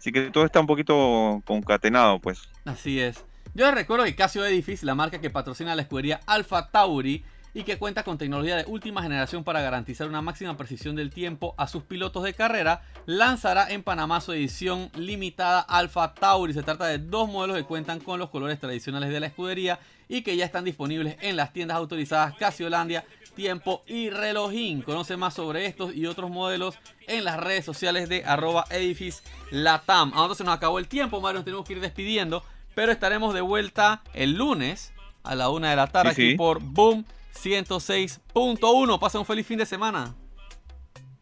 Así 0.00 0.12
que 0.12 0.30
todo 0.30 0.46
está 0.46 0.60
un 0.60 0.66
poquito 0.66 1.42
concatenado, 1.44 2.20
pues. 2.20 2.48
Así 2.64 2.98
es. 2.98 3.22
Yo 3.52 3.66
les 3.66 3.74
recuerdo 3.74 4.06
que 4.06 4.14
Casio 4.14 4.42
Edifice, 4.46 4.86
la 4.86 4.94
marca 4.94 5.20
que 5.20 5.28
patrocina 5.28 5.74
la 5.74 5.82
escudería 5.82 6.20
Alpha 6.24 6.70
Tauri 6.70 7.22
y 7.52 7.64
que 7.64 7.76
cuenta 7.76 8.02
con 8.02 8.16
tecnología 8.16 8.56
de 8.56 8.64
última 8.64 9.02
generación 9.02 9.44
para 9.44 9.60
garantizar 9.60 10.08
una 10.08 10.22
máxima 10.22 10.56
precisión 10.56 10.96
del 10.96 11.10
tiempo 11.10 11.54
a 11.58 11.66
sus 11.66 11.82
pilotos 11.82 12.22
de 12.24 12.32
carrera, 12.32 12.82
lanzará 13.04 13.70
en 13.70 13.82
Panamá 13.82 14.22
su 14.22 14.32
edición 14.32 14.90
limitada 14.94 15.60
Alpha 15.60 16.14
Tauri. 16.14 16.54
Se 16.54 16.62
trata 16.62 16.86
de 16.86 16.96
dos 16.96 17.28
modelos 17.28 17.58
que 17.58 17.64
cuentan 17.64 18.00
con 18.00 18.18
los 18.18 18.30
colores 18.30 18.58
tradicionales 18.58 19.10
de 19.10 19.20
la 19.20 19.26
escudería 19.26 19.80
y 20.08 20.22
que 20.22 20.34
ya 20.34 20.46
están 20.46 20.64
disponibles 20.64 21.18
en 21.20 21.36
las 21.36 21.52
tiendas 21.52 21.76
autorizadas 21.76 22.34
Casiolandia, 22.38 23.04
Tiempo 23.34 23.82
y 23.86 24.10
Relojín. 24.10 24.82
Conoce 24.82 25.16
más 25.16 25.34
sobre 25.34 25.66
estos 25.66 25.94
y 25.94 26.06
otros 26.06 26.30
modelos 26.30 26.78
en 27.06 27.24
las 27.24 27.38
redes 27.38 27.64
sociales 27.64 28.08
de 28.08 28.24
arroba 28.24 28.64
edifice 28.70 29.22
latam. 29.50 30.12
Ahora 30.14 30.34
se 30.34 30.44
nos 30.44 30.54
acabó 30.54 30.78
el 30.78 30.88
tiempo, 30.88 31.20
Mario, 31.20 31.38
nos 31.38 31.44
tenemos 31.44 31.66
que 31.66 31.74
ir 31.74 31.80
despidiendo, 31.80 32.44
pero 32.74 32.92
estaremos 32.92 33.34
de 33.34 33.40
vuelta 33.40 34.02
el 34.14 34.34
lunes 34.34 34.92
a 35.22 35.34
la 35.34 35.50
una 35.50 35.70
de 35.70 35.76
la 35.76 35.86
tarde 35.86 36.14
Sí, 36.14 36.22
aquí 36.22 36.30
sí. 36.32 36.36
por 36.36 36.60
Boom 36.60 37.04
106.1. 37.34 38.98
Pasa 38.98 39.18
un 39.18 39.26
feliz 39.26 39.46
fin 39.46 39.58
de 39.58 39.66
semana. 39.66 40.14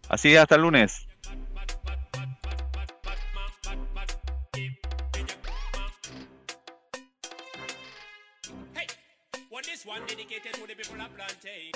Así 0.09 0.37
hasta 0.37 0.55
el 0.57 0.63
lunes. 0.63 1.07
One 9.89 10.03
dedicated 10.07 10.53
to 10.53 10.67
the 10.67 10.75
people 10.75 11.01
of 11.01 11.09
plantain. 11.17 11.73